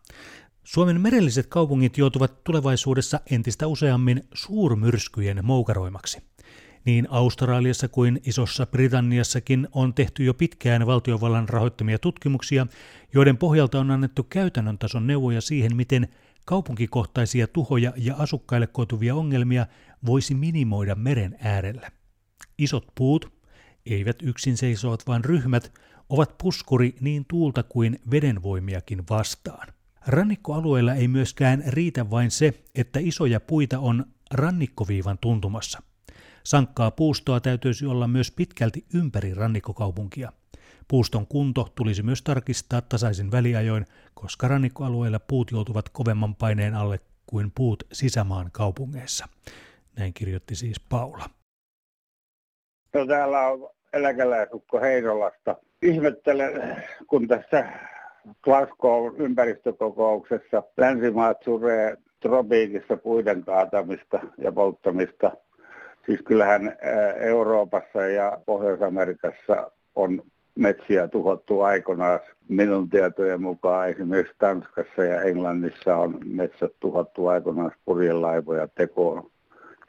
Suomen 0.63 1.01
merelliset 1.01 1.47
kaupungit 1.47 1.97
joutuvat 1.97 2.43
tulevaisuudessa 2.43 3.19
entistä 3.31 3.67
useammin 3.67 4.23
suurmyrskyjen 4.33 5.45
moukaroimaksi. 5.45 6.32
Niin 6.85 7.07
Australiassa 7.09 7.87
kuin 7.87 8.21
Isossa 8.25 8.65
Britanniassakin 8.65 9.67
on 9.71 9.93
tehty 9.93 10.23
jo 10.23 10.33
pitkään 10.33 10.85
valtiovallan 10.85 11.49
rahoittamia 11.49 11.99
tutkimuksia, 11.99 12.67
joiden 13.13 13.37
pohjalta 13.37 13.79
on 13.79 13.91
annettu 13.91 14.23
käytännön 14.23 14.77
tason 14.77 15.07
neuvoja 15.07 15.41
siihen, 15.41 15.75
miten 15.75 16.07
kaupunkikohtaisia 16.45 17.47
tuhoja 17.47 17.93
ja 17.97 18.15
asukkaille 18.15 18.67
koituvia 18.67 19.15
ongelmia 19.15 19.65
voisi 20.05 20.35
minimoida 20.35 20.95
meren 20.95 21.37
äärellä. 21.39 21.91
Isot 22.57 22.85
puut, 22.95 23.33
eivät 23.85 24.21
yksin 24.21 24.57
seisovat 24.57 25.07
vaan 25.07 25.25
ryhmät, 25.25 25.71
ovat 26.09 26.37
puskuri 26.37 26.95
niin 27.01 27.25
tuulta 27.27 27.63
kuin 27.63 27.99
vedenvoimiakin 28.11 29.03
vastaan. 29.09 29.67
Rannikkoalueella 30.07 30.93
ei 30.93 31.07
myöskään 31.07 31.63
riitä 31.67 32.09
vain 32.09 32.31
se, 32.31 32.53
että 32.75 32.99
isoja 32.99 33.39
puita 33.39 33.79
on 33.79 34.05
rannikkoviivan 34.31 35.17
tuntumassa– 35.17 35.83
Sankkaa 36.43 36.91
puustoa 36.91 37.39
täytyisi 37.39 37.85
olla 37.85 38.07
myös 38.07 38.31
pitkälti 38.31 38.85
ympäri 38.93 39.33
rannikkokaupunkia. 39.33 40.31
Puuston 40.87 41.27
kunto 41.27 41.67
tulisi 41.75 42.03
myös 42.03 42.21
tarkistaa 42.21 42.81
tasaisin 42.81 43.31
väliajoin, 43.31 43.85
koska 44.13 44.47
rannikkoalueilla 44.47 45.19
puut 45.19 45.51
joutuvat 45.51 45.89
kovemman 45.89 46.35
paineen 46.35 46.75
alle 46.75 46.99
kuin 47.25 47.51
puut 47.55 47.83
sisämaan 47.91 48.49
kaupungeissa. 48.51 49.27
Näin 49.97 50.13
kirjoitti 50.13 50.55
siis 50.55 50.79
Paula. 50.89 51.25
No, 52.93 53.05
täällä 53.05 53.47
on 53.47 53.69
eläkeläisukko 53.93 54.81
Heinolasta. 54.81 55.55
Ihmettelen, 55.81 56.83
kun 57.07 57.27
tässä 57.27 57.69
Glasgow 58.43 59.21
ympäristökokouksessa 59.21 60.63
länsimaat 60.77 61.37
suree 61.45 61.97
tropiikissa 62.19 62.97
puiden 62.97 63.43
kaatamista 63.43 64.19
ja 64.37 64.51
polttamista 64.51 65.31
Siis 66.05 66.19
kyllähän 66.25 66.77
Euroopassa 67.19 68.01
ja 68.01 68.37
Pohjois-Amerikassa 68.45 69.71
on 69.95 70.21
metsiä 70.55 71.07
tuhottu 71.07 71.61
aikoinaan. 71.61 72.19
Minun 72.49 72.89
tietojen 72.89 73.41
mukaan 73.41 73.89
esimerkiksi 73.89 74.35
Tanskassa 74.39 75.03
ja 75.03 75.21
Englannissa 75.21 75.95
on 75.95 76.19
metsät 76.25 76.71
tuhottu 76.79 77.27
aikoinaan 77.27 77.71
purjelaivoja 77.85 78.67
tekoon, 78.67 79.29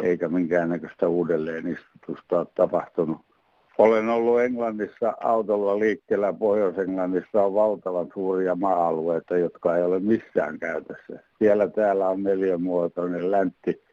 eikä 0.03 0.29
minkäännäköistä 0.29 1.09
uudelleenistutusta 1.09 2.39
ole 2.39 2.47
tapahtunut. 2.55 3.19
Olen 3.79 4.09
ollut 4.09 4.41
Englannissa 4.41 5.15
autolla 5.21 5.79
liikkeellä. 5.79 6.33
Pohjois-Englannissa 6.33 7.43
on 7.43 7.55
valtavan 7.55 8.09
suuria 8.15 8.55
maa-alueita, 8.55 9.37
jotka 9.37 9.77
ei 9.77 9.83
ole 9.83 10.01
missään 10.01 10.59
käytössä. 10.59 11.21
Siellä 11.39 11.69
täällä 11.69 12.09
on 12.09 12.23
neljämuotoinen 12.23 13.31
läntti 13.31 13.84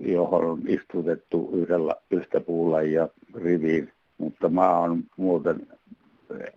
johon 0.00 0.44
on 0.44 0.62
istutettu 0.66 1.50
yhdellä, 1.52 1.94
yhtä 2.10 2.40
puulajia 2.40 3.08
riviin, 3.34 3.92
mutta 4.18 4.48
maa 4.48 4.80
on 4.80 5.04
muuten 5.16 5.66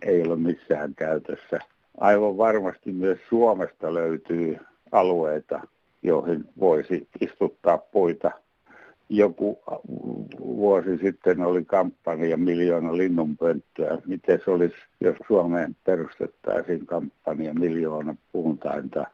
ei 0.02 0.22
ole 0.22 0.36
missään 0.36 0.94
käytössä. 0.94 1.58
Aivan 2.00 2.36
varmasti 2.36 2.92
myös 2.92 3.18
Suomesta 3.28 3.94
löytyy 3.94 4.58
alueita, 4.92 5.60
joihin 6.02 6.44
voisi 6.60 7.08
istuttaa 7.20 7.78
puita. 7.78 8.30
Joku 9.08 9.58
vuosi 10.38 10.98
sitten 10.98 11.40
oli 11.40 11.64
kampanja 11.64 12.36
miljoona 12.36 12.96
linnunpönttöä. 12.96 13.98
Miten 14.06 14.40
se 14.44 14.50
olisi, 14.50 14.76
jos 15.00 15.16
Suomeen 15.26 15.76
perustettaisiin 15.84 16.86
kampanja 16.86 17.54
miljoona 17.54 18.14
puuntainta 18.32 19.06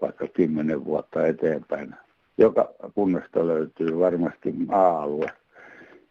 vaikka 0.00 0.28
kymmenen 0.28 0.84
vuotta 0.84 1.26
eteenpäin? 1.26 1.94
Joka 2.38 2.74
kunnasta 2.94 3.46
löytyy 3.46 3.98
varmasti 3.98 4.52
maa-alue, 4.52 5.26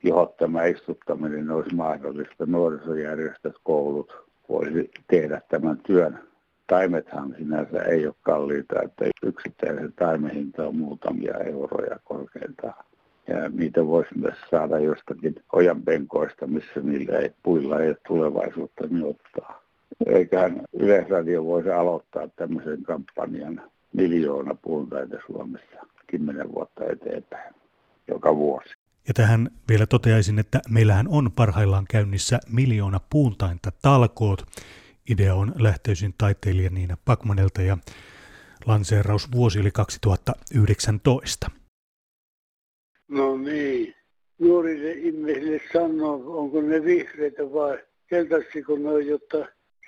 johon 0.03 0.29
tämä 0.39 0.65
istuttaminen 0.65 1.51
olisi 1.51 1.75
mahdollista. 1.75 2.45
Nuorisojärjestöt, 2.45 3.55
koulut 3.63 4.13
voisi 4.49 4.91
tehdä 5.07 5.41
tämän 5.49 5.77
työn 5.77 6.19
taimethan 6.67 7.35
sinänsä 7.37 7.81
ei 7.83 8.05
ole 8.07 8.15
kalliita, 8.21 8.81
että 8.81 9.05
yksittäisen 9.23 9.93
taimen 9.93 10.31
hinta 10.31 10.67
on 10.67 10.75
muutamia 10.75 11.37
euroja 11.37 11.99
korkeintaan. 12.03 12.85
Ja 13.27 13.49
niitä 13.49 13.87
voisi 13.87 14.17
myös 14.17 14.35
saada 14.49 14.79
jostakin 14.79 15.35
ojanpenkoista, 15.53 16.47
missä 16.47 16.79
niillä 16.83 17.17
ei, 17.17 17.31
puilla 17.43 17.79
ei 17.79 17.87
ole 17.87 17.97
tulevaisuutta, 18.07 18.87
niin 18.87 19.05
ottaa. 19.05 19.63
Eiköhän 20.05 20.61
Yleisradio 20.73 21.45
voisi 21.45 21.69
aloittaa 21.71 22.27
tämmöisen 22.35 22.83
kampanjan 22.83 23.61
miljoona 23.93 24.55
puuntaita 24.61 25.17
Suomessa 25.25 25.87
kymmenen 26.11 26.51
vuotta 26.51 26.83
eteenpäin 26.85 27.53
joka 28.07 28.35
vuosi. 28.35 28.69
Ja 29.07 29.13
tähän 29.13 29.49
vielä 29.69 29.85
toteaisin, 29.85 30.39
että 30.39 30.59
meillähän 30.69 31.07
on 31.07 31.31
parhaillaan 31.31 31.85
käynnissä 31.89 32.39
miljoona 32.49 32.99
puuntainta 33.09 33.71
talkoot. 33.81 34.41
Idea 35.09 35.35
on 35.35 35.53
lähtöisin 35.55 36.13
taiteilija 36.17 36.69
Niina 36.69 36.97
Pakmanelta 37.05 37.61
ja 37.61 37.77
lanseeraus 38.65 39.31
vuosi 39.31 39.59
oli 39.59 39.71
2019. 39.71 41.51
No 43.07 43.37
niin. 43.37 43.93
Nuorille 44.39 44.91
ihmisille 44.91 45.61
sanoo, 45.73 46.39
onko 46.39 46.61
ne 46.61 46.83
vihreitä 46.83 47.53
vai 47.53 47.79
keltaisiko 48.07 48.75
ne 48.75 48.99
jotta 48.99 49.37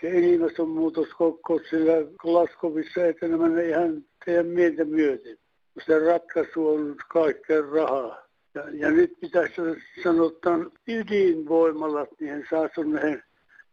se 0.01 0.19
ilmastonmuutos 0.19 1.07
koko 1.17 1.59
sillä 1.69 1.93
Glasgowissa 2.17 3.05
etenemään 3.05 3.65
ihan 3.65 4.05
teidän 4.25 4.45
mieltä 4.45 4.85
myöten. 4.85 5.37
Se 5.85 5.99
ratkaisu 5.99 6.67
on 6.67 6.95
kaikkeen 7.07 7.69
rahaa. 7.69 8.17
Ja, 8.55 8.63
ja 8.73 8.91
nyt 8.91 9.19
pitäisi 9.19 9.61
sanotaan 10.03 10.71
ydinvoimalla, 10.87 12.07
niin 12.19 12.45
saa 12.49 12.83
näihin 12.85 13.23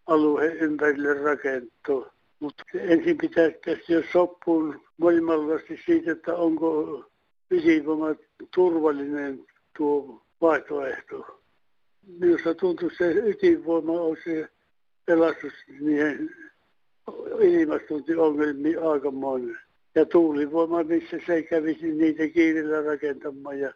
alueen 0.07 0.57
ympärille 0.57 1.15
rakentua. 1.15 2.13
Mutta 2.41 2.65
ensin 2.75 3.19
pitäisi 3.19 3.57
tehdä 3.65 3.83
jo 3.89 4.03
soppuun 4.13 4.81
voimallisesti 5.01 5.81
siitä, 5.87 6.13
että 6.13 6.35
onko 6.35 7.05
ydinvoima 7.51 8.15
turvallinen 8.55 9.47
tuo 9.77 10.23
vaihtoehto. 10.41 11.41
Minusta 12.19 12.55
tuntuu, 12.55 12.89
että 12.89 13.05
se 13.05 13.13
ydinvoima 13.13 13.93
on 13.93 14.17
se 14.25 14.49
pelastus 15.07 15.53
niihin 15.81 16.31
ilmastointiongelmiin 17.41 18.83
aikamoinen. 18.83 19.59
Ja 19.97 20.07
tuulivoima, 20.07 20.83
missä 20.83 21.17
se 21.27 21.43
kävisi 21.43 21.93
niitä 21.93 22.29
kiirillä 22.29 22.83
rakentamaan. 22.83 23.61
Ja, 23.61 23.73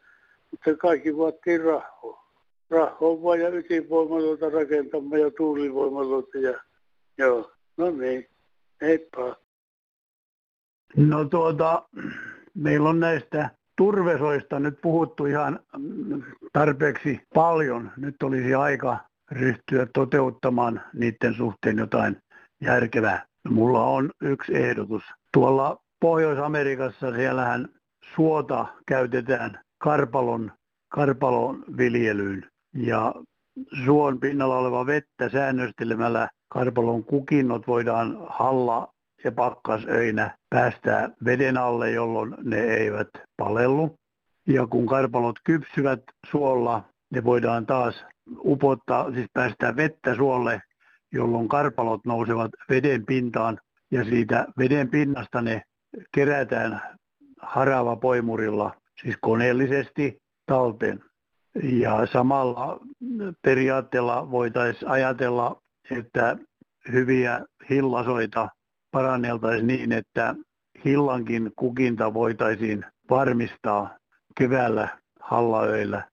mutta 0.51 0.77
kaikki 0.77 1.17
vaatii 1.17 1.59
rahaa. 1.59 2.31
Rahaa 2.71 3.23
vaan 3.23 3.41
ja 3.41 3.49
ydinvoimaloita 3.49 4.51
rakentamaan 4.51 5.21
ja 5.21 5.31
tuulivoimaloita. 5.31 6.39
Ja, 6.39 6.61
joo, 7.19 7.53
no 7.77 7.91
niin, 7.91 8.27
heippa. 8.81 9.37
No 10.97 11.25
tuota, 11.25 11.89
meillä 12.55 12.89
on 12.89 13.01
näistä 13.01 13.51
turvesoista 13.77 14.61
nyt 14.61 14.81
puhuttu 14.83 15.27
ihan 15.27 15.61
tarpeeksi 16.53 17.21
paljon. 17.35 17.91
Nyt 17.97 18.23
olisi 18.23 18.55
aika 18.55 18.99
ryhtyä 19.31 19.87
toteuttamaan 19.95 20.81
niiden 20.95 21.35
suhteen 21.35 21.79
jotain 21.79 22.17
järkevää. 22.61 23.27
Mulla 23.49 23.85
on 23.85 24.11
yksi 24.23 24.57
ehdotus. 24.57 25.03
Tuolla 25.33 25.83
Pohjois-Amerikassa 26.01 27.15
siellähän 27.15 27.69
suota 28.15 28.67
käytetään 28.87 29.61
karpalon, 29.79 30.53
karpalon 30.89 31.65
viljelyyn 31.77 32.47
ja 32.75 33.15
suon 33.85 34.21
pinnalla 34.21 34.59
oleva 34.59 34.87
vettä 34.87 35.29
säännöstelemällä 35.29 36.29
karpalon 36.49 37.05
kukinnot 37.05 37.67
voidaan 37.67 38.17
halla 38.29 38.93
ja 39.25 39.33
pakkasöinä 39.33 40.37
päästää 40.51 41.11
veden 41.25 41.57
alle, 41.57 41.91
jolloin 41.91 42.35
ne 42.45 42.61
eivät 42.61 43.09
palellu. 43.37 43.97
Ja 44.47 44.67
kun 44.67 44.87
karpalot 44.87 45.37
kypsyvät 45.45 46.01
suolla, 46.31 46.85
ne 47.11 47.25
voidaan 47.25 47.67
taas 47.67 48.05
upottaa, 48.45 49.13
siis 49.13 49.27
päästää 49.33 49.77
vettä 49.77 50.15
suolle, 50.15 50.63
jolloin 51.13 51.49
karpalot 51.49 52.01
nousevat 52.07 52.51
veden 52.71 53.07
pintaan 53.07 53.59
ja 53.91 54.05
siitä 54.05 54.47
veden 54.59 54.91
pinnasta 54.91 55.43
ne 55.43 55.63
kerätään 56.15 56.83
harava 57.43 57.97
poimurilla, 57.97 58.75
siis 59.03 59.17
koneellisesti 59.21 60.19
talteen. 60.47 61.05
Ja 61.63 62.07
samalla 62.13 62.81
periaatteella 63.43 64.31
voitaisiin 64.31 64.91
ajatella, 64.91 65.63
että 65.91 66.37
hyviä 66.93 67.41
hillasoita 67.71 68.49
paranneltaisiin 68.91 69.67
niin, 69.67 69.93
että 69.93 70.35
hillankin 70.85 71.53
kukinta 71.57 72.15
voitaisiin 72.15 72.85
varmistaa 73.11 73.97
keväällä 74.39 74.89
hallaöillä 75.21 76.09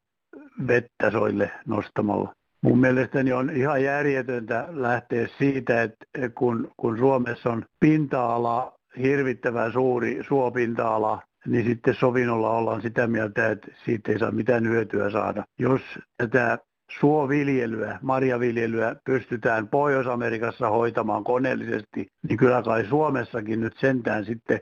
vettä 0.67 1.11
soille 1.11 1.51
nostamalla. 1.65 2.33
Mun 2.61 2.79
mielestäni 2.79 3.33
on 3.33 3.49
ihan 3.49 3.83
järjetöntä 3.83 4.67
lähteä 4.69 5.27
siitä, 5.37 5.81
että 5.81 6.05
kun, 6.35 6.71
kun 6.77 6.97
Suomessa 6.97 7.49
on 7.49 7.65
pinta-ala 7.79 8.76
hirvittävän 9.01 9.71
suuri 9.71 10.23
suopinta-ala, 10.27 11.21
niin 11.45 11.65
sitten 11.65 11.95
sovinnolla 11.95 12.49
ollaan 12.49 12.81
sitä 12.81 13.07
mieltä, 13.07 13.49
että 13.49 13.67
siitä 13.85 14.11
ei 14.11 14.19
saa 14.19 14.31
mitään 14.31 14.67
hyötyä 14.67 15.09
saada. 15.09 15.43
Jos 15.59 15.81
tätä 16.17 16.57
suoviljelyä, 16.99 17.99
marjaviljelyä 18.01 18.95
pystytään 19.05 19.67
Pohjois-Amerikassa 19.67 20.69
hoitamaan 20.69 21.23
koneellisesti, 21.23 22.07
niin 22.29 22.37
kyllä 22.37 22.63
kai 22.63 22.85
Suomessakin 22.85 23.61
nyt 23.61 23.77
sentään 23.77 24.25
sitten 24.25 24.59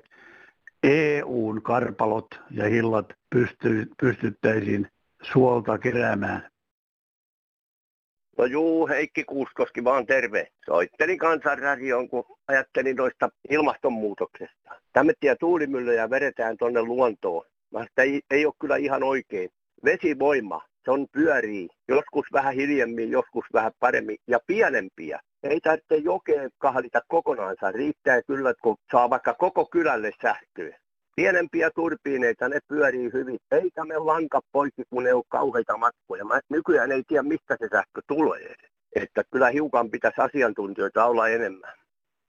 EUn 0.84 1.62
karpalot 1.62 2.28
ja 2.52 2.70
hillat 2.70 3.14
pysty, 3.30 3.88
pystyttäisiin 4.02 4.88
suolta 5.22 5.78
keräämään. 5.78 6.50
No 8.38 8.46
juu, 8.46 8.88
Heikki 8.88 9.24
Kuuskoski 9.24 9.84
vaan 9.84 10.06
terve. 10.06 10.48
Soittelin 10.66 11.18
kansanradioon, 11.18 12.10
kun 12.10 12.26
ajattelin 12.48 12.96
noista 12.96 13.30
ilmastonmuutoksesta. 13.50 14.76
Tämmöisiä 14.94 15.36
tuulimyllyjä 15.36 16.10
vedetään 16.10 16.58
tuonne 16.58 16.82
luontoon. 16.82 17.46
Mä 17.72 17.86
ei, 17.98 18.22
ei 18.32 18.46
ole 18.46 18.54
kyllä 18.60 18.76
ihan 18.76 19.04
oikein. 19.04 19.50
Vesivoima, 19.86 20.62
se 20.86 20.92
on 20.92 21.08
pyörii. 21.12 21.68
Joskus 21.88 22.26
vähän 22.34 22.54
hiljemmin, 22.54 23.12
joskus 23.12 23.46
vähän 23.54 23.72
paremmin 23.80 24.18
ja 24.28 24.40
pienempiä. 24.48 25.20
Ei 25.44 25.60
tarvitse 25.60 25.96
jokeen 25.96 26.50
kahlita 26.58 27.02
kokonaansa. 27.08 27.72
Riittää 27.72 28.22
kyllä, 28.22 28.54
kun 28.64 28.78
saa 28.92 29.10
vaikka 29.10 29.34
koko 29.34 29.66
kylälle 29.66 30.12
sähköä. 30.22 30.78
Pienempiä 31.16 31.70
turbiineita, 31.76 32.50
ne 32.50 32.60
pyörii 32.68 33.10
hyvin. 33.14 33.38
Eikä 33.52 33.86
me 33.86 33.98
lanka 33.98 34.40
poikki, 34.52 34.84
kun 34.90 35.04
ne 35.04 35.14
on 35.14 35.24
kauheita 35.30 35.78
matkoja. 35.78 36.26
Mä 36.26 36.40
nykyään 36.50 36.92
ei 36.92 37.04
tiedä, 37.08 37.24
mistä 37.24 37.58
se 37.60 37.68
sähkö 37.72 38.02
tulee. 38.08 38.56
Että 38.96 39.24
kyllä 39.32 39.50
hiukan 39.50 39.92
pitäisi 39.92 40.22
asiantuntijoita 40.22 41.06
olla 41.06 41.28
enemmän. 41.28 41.74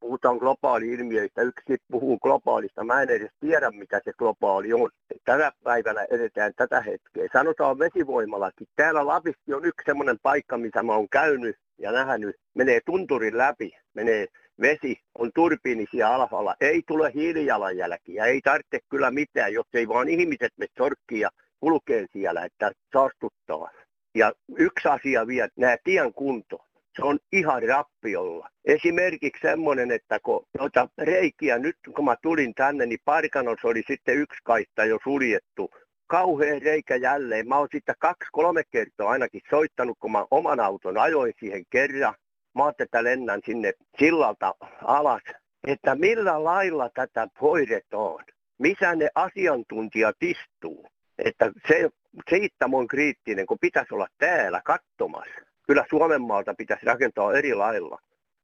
Puhutaan 0.01 0.37
globaali-ilmiöistä. 0.37 1.43
Yksi 1.43 1.77
puhuu 1.91 2.19
globaalista. 2.19 2.85
Mä 2.85 3.03
en 3.03 3.11
edes 3.11 3.31
tiedä, 3.41 3.71
mitä 3.71 4.01
se 4.05 4.13
globaali 4.19 4.73
on. 4.73 4.91
Tänä 5.25 5.53
päivänä 5.65 6.07
edetään 6.11 6.53
tätä 6.57 6.81
hetkeä. 6.81 7.29
Sanotaan 7.33 7.79
vesivoimallakin. 7.79 8.67
Täällä 8.77 9.07
Lapissi 9.07 9.55
on 9.55 9.65
yksi 9.65 9.85
semmoinen 9.87 10.17
paikka, 10.23 10.59
missä 10.59 10.83
mä 10.83 10.95
oon 10.95 11.09
käynyt 11.09 11.57
ja 11.79 11.93
nähnyt. 11.93 12.37
Menee 12.55 12.81
tunturin 12.87 13.39
läpi. 13.39 13.77
Menee 13.95 14.27
vesi 14.61 15.01
on 15.19 15.31
turbiinisia 15.35 16.15
alhaalla, 16.15 16.55
ei 16.61 16.83
tule 16.87 17.13
hiilijalanjälkiä, 17.15 18.25
ei 18.25 18.41
tarvitse 18.41 18.79
kyllä 18.89 19.11
mitään, 19.11 19.53
jos 19.53 19.67
ei 19.75 19.89
vaan 19.89 20.09
ihmiset 20.09 20.53
me 20.57 20.67
sorkkia 20.79 21.21
ja 21.21 21.31
kulkee 21.61 22.07
siellä, 22.13 22.45
että 22.45 22.73
saastuttaa. 22.93 23.71
Ja 24.15 24.33
yksi 24.59 24.89
asia 24.89 25.27
vielä, 25.27 25.49
nämä 25.57 25.77
tien 25.85 26.13
kunto, 26.13 26.59
se 26.97 27.03
on 27.03 27.19
ihan 27.33 27.63
rappiolla. 27.63 28.49
Esimerkiksi 28.65 29.41
semmoinen, 29.43 29.91
että 29.91 30.19
kun 30.23 30.47
noita 30.59 30.89
reikiä, 30.99 31.59
nyt 31.59 31.77
kun 31.95 32.05
mä 32.05 32.17
tulin 32.23 32.55
tänne, 32.55 32.87
niin 32.87 32.99
Parkanossa 33.05 33.69
oli 33.69 33.83
sitten 33.87 34.17
yksi 34.17 34.39
kaista 34.45 34.85
jo 34.85 34.99
suljettu. 35.05 35.71
Kauhea 36.07 36.59
reikä 36.59 36.97
jälleen. 36.97 37.49
Mä 37.49 37.59
oon 37.59 37.69
sitten 37.73 37.95
kaksi-kolme 37.99 38.63
kertaa 38.71 39.11
ainakin 39.11 39.41
soittanut, 39.51 39.97
kun 40.01 40.13
mä 40.13 40.27
oman 40.31 40.61
auton 40.61 40.99
ajoin 40.99 41.33
siihen 41.41 41.65
kerran 41.71 42.15
mä 42.57 42.65
ajattelin, 42.65 42.87
että 42.87 43.05
lennän 43.05 43.41
sinne 43.47 43.73
sillalta 43.99 44.55
alas, 44.85 45.23
että 45.67 45.95
millä 45.95 46.45
lailla 46.45 46.91
tätä 46.95 47.29
hoidetaan, 47.41 48.25
missä 48.59 48.95
ne 48.95 49.09
asiantuntijat 49.15 50.17
istuu. 50.21 50.89
Että 51.19 51.53
se, 51.69 51.91
siitä 52.29 52.69
on 52.73 52.87
kriittinen, 52.87 53.47
kun 53.47 53.59
pitäisi 53.61 53.95
olla 53.95 54.07
täällä 54.19 54.61
katsomassa. 54.65 55.41
Kyllä 55.67 55.85
Suomen 55.91 56.23
maalta 56.23 56.55
pitäisi 56.55 56.87
rakentaa 56.87 57.33
eri 57.33 57.55
lailla. 57.55 57.99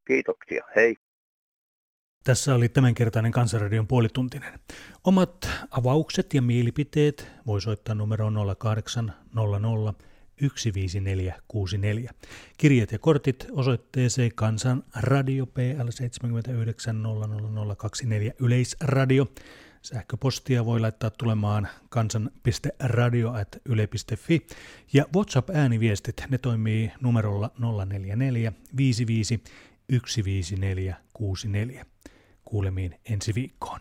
Kiitoksia, 0.07 0.65
hei. 0.77 0.97
Tässä 2.25 2.55
oli 2.55 2.69
tämänkertainen 2.69 3.33
Kansanradion 3.33 3.87
puolituntinen. 3.87 4.59
Omat 5.05 5.49
avaukset 5.71 6.35
ja 6.35 6.43
mielipiteet 6.43 7.29
voi 7.47 7.61
soittaa 7.61 7.95
numero 7.95 8.31
0800 8.59 10.12
15464. 10.41 12.11
Kirjat 12.59 12.93
ja 12.93 12.99
kortit 12.99 13.47
osoitteeseen 13.53 14.35
Kansan 14.35 14.83
Radio 15.01 15.47
PL 15.47 15.89
79 15.91 16.97
Yleisradio. 18.41 19.27
Sähköpostia 19.83 20.65
voi 20.65 20.81
laittaa 20.81 21.11
tulemaan 21.11 21.69
kansan.radio.yle.fi 21.89 24.47
ja 24.93 25.05
WhatsApp-ääniviestit, 25.17 26.25
ne 26.31 26.39
toimii 26.39 26.93
numerolla 27.01 27.51
044 27.59 28.53
55 28.77 29.43
15464. 29.89 31.87
Kuulemiin 32.45 32.95
ensi 33.11 33.35
viikkoon. 33.35 33.81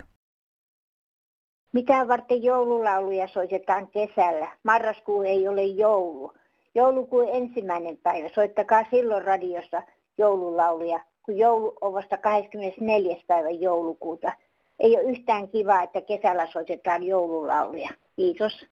Mitä 1.73 2.07
varten 2.07 2.43
joululauluja 2.43 3.27
soitetaan 3.27 3.87
kesällä? 3.87 4.57
Marraskuu 4.63 5.21
ei 5.21 5.47
ole 5.47 5.63
joulu. 5.63 6.33
Joulukuun 6.75 7.29
ensimmäinen 7.29 7.97
päivä. 7.97 8.29
Soittakaa 8.36 8.86
silloin 8.91 9.25
radiossa 9.25 9.84
joululauluja, 10.17 10.99
kun 11.25 11.38
joulu 11.38 11.77
on 11.81 11.93
vasta 11.93 12.17
24. 12.17 13.17
päivä 13.27 13.49
joulukuuta. 13.49 14.31
Ei 14.79 14.97
ole 14.97 15.12
yhtään 15.12 15.49
kivaa, 15.49 15.84
että 15.84 16.01
kesällä 16.01 16.47
soitetaan 16.47 17.03
joululauluja. 17.03 17.89
Kiitos. 18.15 18.65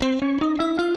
Thank 0.00 0.80
you. 0.80 0.87